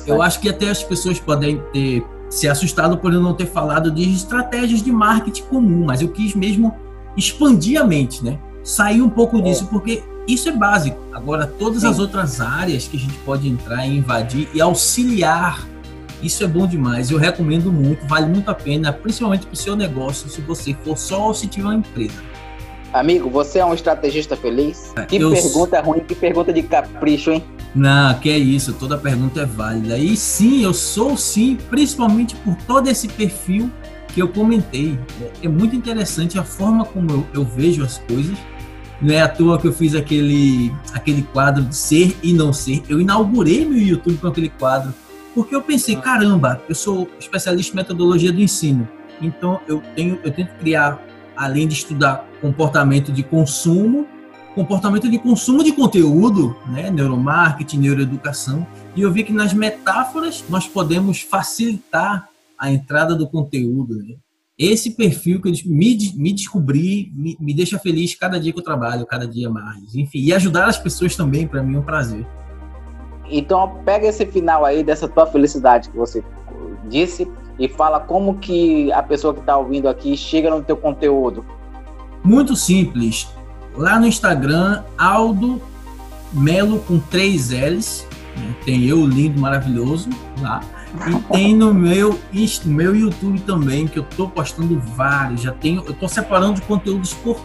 Eu 0.08 0.22
acho 0.22 0.40
que 0.40 0.48
até 0.48 0.70
as 0.70 0.84
pessoas 0.84 1.20
podem 1.20 1.62
ter 1.74 2.06
se 2.30 2.48
assustado 2.48 2.98
por 2.98 3.14
eu 3.14 3.22
não 3.22 3.34
ter 3.34 3.46
falado 3.46 3.92
de 3.92 4.04
estratégias 4.04 4.82
de 4.82 4.92
marketing 4.92 5.44
comum, 5.44 5.86
mas 5.86 6.02
eu 6.02 6.10
quis 6.10 6.36
mesmo 6.36 6.74
expandir 7.18 7.80
a 7.80 7.84
mente, 7.84 8.24
né? 8.24 8.40
Sair 8.64 9.02
um 9.02 9.10
pouco 9.10 9.42
disso, 9.42 9.68
porque 9.68 10.04
isso 10.28 10.50
é 10.50 10.52
básico. 10.52 10.98
Agora, 11.14 11.46
todas 11.46 11.82
Sim. 11.82 11.88
as 11.88 12.00
outras 12.00 12.42
áreas 12.42 12.88
que 12.88 12.98
a 12.98 13.00
gente 13.00 13.18
pode 13.20 13.48
entrar 13.48 13.86
e 13.86 13.98
invadir 13.98 14.50
e 14.54 14.62
auxiliar, 14.62 15.68
isso 16.22 16.44
é 16.44 16.48
bom 16.48 16.68
demais. 16.68 17.12
Eu 17.12 17.18
recomendo 17.18 17.72
muito, 17.72 18.06
vale 18.08 18.28
muito 18.28 18.50
a 18.50 18.54
pena, 18.54 18.92
principalmente 18.92 19.46
para 19.46 19.54
o 19.54 19.58
seu 19.58 19.76
negócio, 19.76 20.30
se 20.30 20.42
você 20.42 20.76
for 20.84 20.98
só 20.98 21.28
ou 21.28 21.34
se 21.34 21.48
tiver 21.48 21.68
uma 21.68 21.76
empresa. 21.76 22.24
Amigo, 22.94 23.30
você 23.30 23.60
é 23.60 23.66
um 23.66 23.74
estrategista 23.74 24.38
feliz? 24.38 24.94
Que 25.08 25.18
eu 25.18 25.32
pergunta 25.32 25.82
ruim, 25.82 26.00
que 26.00 26.16
pergunta 26.16 26.54
de 26.54 26.64
capricho, 26.64 27.32
hein? 27.32 27.44
Não, 27.76 28.14
que 28.20 28.30
é 28.30 28.38
isso, 28.38 28.72
toda 28.74 28.98
pergunta 28.98 29.42
é 29.42 29.46
válida. 29.46 29.98
E 29.98 30.16
sim, 30.16 30.64
eu 30.64 30.74
sou 30.74 31.18
sim, 31.18 31.58
principalmente 31.70 32.36
por 32.38 32.56
todo 32.66 32.88
esse 32.88 33.10
perfil 33.10 33.70
que 34.14 34.22
eu 34.22 34.30
comentei. 34.30 34.98
É 35.44 35.48
muito 35.50 35.76
interessante 35.76 36.40
a 36.40 36.44
forma 36.44 36.86
como 36.86 37.12
eu, 37.12 37.26
eu 37.34 37.44
vejo 37.44 37.84
as 37.84 37.98
coisas. 37.98 38.38
Não 39.02 39.14
é 39.14 39.22
à 39.22 39.28
toa 39.28 39.60
que 39.60 39.68
eu 39.68 39.74
fiz 39.74 39.94
aquele, 39.94 40.74
aquele 40.94 41.22
quadro 41.22 41.64
de 41.66 41.76
ser 41.76 42.16
e 42.24 42.32
não 42.32 42.54
ser. 42.54 42.82
Eu 42.88 43.02
inaugurei 43.02 43.66
meu 43.66 43.78
YouTube 43.78 44.18
com 44.20 44.28
aquele 44.28 44.48
quadro, 44.48 44.94
porque 45.36 45.54
eu 45.54 45.62
pensei, 45.62 45.98
caramba, 45.98 46.62
eu 46.70 46.74
sou 46.74 47.10
especialista 47.20 47.74
em 47.74 47.76
metodologia 47.76 48.32
do 48.32 48.42
ensino. 48.42 48.88
Então 49.22 49.60
eu 49.68 49.84
tenho, 49.94 50.18
eu 50.24 50.32
tento 50.32 50.56
criar, 50.58 51.00
além 51.36 51.68
de 51.68 51.74
estudar 51.74 52.26
comportamento 52.40 53.12
de 53.12 53.22
consumo, 53.22 54.08
comportamento 54.56 55.10
de 55.10 55.20
consumo 55.20 55.62
de 55.62 55.74
conteúdo, 55.74 56.56
né, 56.68 56.90
neuromarketing, 56.90 57.80
neuroeducação, 57.80 58.66
e 58.96 59.02
eu 59.02 59.12
vi 59.12 59.26
que 59.26 59.34
nas 59.34 59.54
metáforas 59.54 60.46
nós 60.50 60.66
podemos 60.66 61.20
facilitar 61.20 62.30
a 62.58 62.72
entrada 62.72 63.14
do 63.14 63.28
conteúdo. 63.28 63.98
Né? 63.98 64.16
Esse 64.58 64.92
perfil 64.92 65.42
que 65.42 65.50
eu 65.50 65.54
me, 65.66 66.14
me 66.16 66.34
descobri 66.34 67.12
me, 67.14 67.36
me 67.38 67.54
deixa 67.54 67.78
feliz 67.78 68.16
cada 68.16 68.40
dia 68.40 68.54
que 68.54 68.60
eu 68.60 68.64
trabalho, 68.64 69.06
cada 69.06 69.28
dia 69.28 69.50
mais. 69.50 69.94
Enfim, 69.94 70.20
e 70.20 70.34
ajudar 70.34 70.70
as 70.70 70.78
pessoas 70.78 71.14
também, 71.14 71.46
para 71.46 71.62
mim, 71.62 71.76
é 71.76 71.80
um 71.80 71.84
prazer. 71.84 72.26
Então, 73.30 73.80
pega 73.84 74.08
esse 74.08 74.26
final 74.26 74.66
aí 74.66 74.84
dessa 74.84 75.08
tua 75.08 75.26
felicidade 75.26 75.90
que 75.90 75.98
você 75.98 76.24
disse 76.88 77.30
e 77.58 77.68
fala 77.68 78.00
como 78.00 78.38
que 78.38 78.92
a 78.92 79.02
pessoa 79.02 79.34
que 79.34 79.40
está 79.40 79.58
ouvindo 79.58 79.88
aqui 79.88 80.16
chega 80.16 80.50
no 80.50 80.62
teu 80.62 80.78
conteúdo. 80.78 81.46
Muito 82.24 82.56
simples 82.56 83.28
Lá 83.78 84.00
no 84.00 84.08
Instagram, 84.08 84.84
Aldo 84.98 85.62
Melo 86.32 86.80
com 86.80 86.98
três 86.98 87.52
L's. 87.52 88.08
Né? 88.36 88.56
Tem 88.64 88.86
eu 88.86 89.06
lindo, 89.06 89.40
maravilhoso 89.40 90.10
lá. 90.42 90.62
E 91.10 91.34
tem 91.34 91.54
no 91.54 91.74
meu, 91.74 92.18
no 92.66 92.72
meu 92.72 92.96
YouTube 92.96 93.42
também, 93.42 93.86
que 93.86 94.00
eu 94.00 94.04
tô 94.16 94.30
postando 94.30 94.80
vários. 94.80 95.42
Já 95.42 95.52
tenho, 95.52 95.84
eu 95.86 95.94
tô 95.94 96.08
separando 96.08 96.62
conteúdos 96.62 97.14
por, 97.14 97.38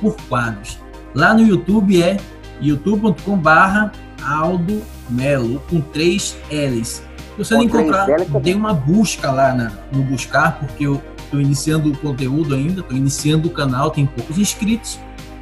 por 0.00 0.16
quadros. 0.28 0.78
Lá 1.14 1.34
no 1.34 1.40
YouTube 1.40 2.00
é 2.00 2.16
youtube.com/barra 2.60 3.90
Aldo 4.24 4.82
Melo 5.12 5.60
com 5.68 5.80
três 5.80 6.36
L's. 6.50 7.02
Se 7.32 7.38
você 7.38 7.54
não 7.54 7.62
encontrar, 7.62 8.06
dê 8.42 8.54
uma 8.54 8.74
busca 8.74 9.30
lá 9.30 9.54
na, 9.54 9.72
no 9.92 10.02
buscar, 10.02 10.58
porque 10.58 10.86
eu 10.86 11.00
estou 11.18 11.40
iniciando 11.40 11.90
o 11.90 11.96
conteúdo 11.96 12.54
ainda, 12.54 12.80
estou 12.80 12.96
iniciando 12.96 13.48
o 13.48 13.50
canal, 13.50 13.90
tem 13.90 14.06
poucos 14.06 14.38
inscritos 14.38 14.98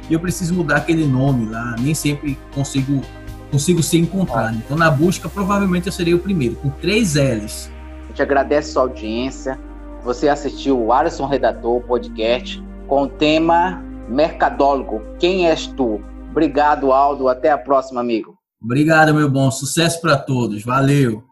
e 0.09 0.13
eu 0.13 0.19
preciso 0.19 0.53
mudar 0.53 0.77
aquele 0.77 1.05
nome 1.05 1.49
lá. 1.49 1.75
Nem 1.79 1.93
sempre 1.93 2.37
consigo 2.53 3.01
consigo 3.51 3.83
ser 3.83 3.97
encontrado. 3.97 4.55
Então, 4.55 4.77
na 4.77 4.89
busca, 4.89 5.27
provavelmente 5.27 5.87
eu 5.87 5.91
serei 5.91 6.13
o 6.13 6.19
primeiro, 6.19 6.55
com 6.55 6.69
três 6.69 7.15
L's. 7.15 7.69
A 8.05 8.07
gente 8.07 8.21
agradece 8.21 8.69
a 8.69 8.73
sua 8.73 8.81
audiência. 8.83 9.59
Você 10.03 10.29
assistiu 10.29 10.79
o 10.79 10.93
Alisson 10.93 11.27
Redator 11.27 11.81
podcast 11.81 12.63
com 12.87 13.03
o 13.03 13.07
tema 13.09 13.83
Mercadólogo. 14.07 15.01
Quem 15.19 15.47
és 15.47 15.67
tu? 15.67 16.01
Obrigado, 16.29 16.91
Aldo. 16.91 17.27
Até 17.27 17.51
a 17.51 17.57
próxima, 17.57 17.99
amigo. 17.99 18.40
Obrigado, 18.61 19.13
meu 19.13 19.29
bom. 19.29 19.49
Sucesso 19.49 19.99
para 19.99 20.17
todos. 20.17 20.63
Valeu. 20.63 21.30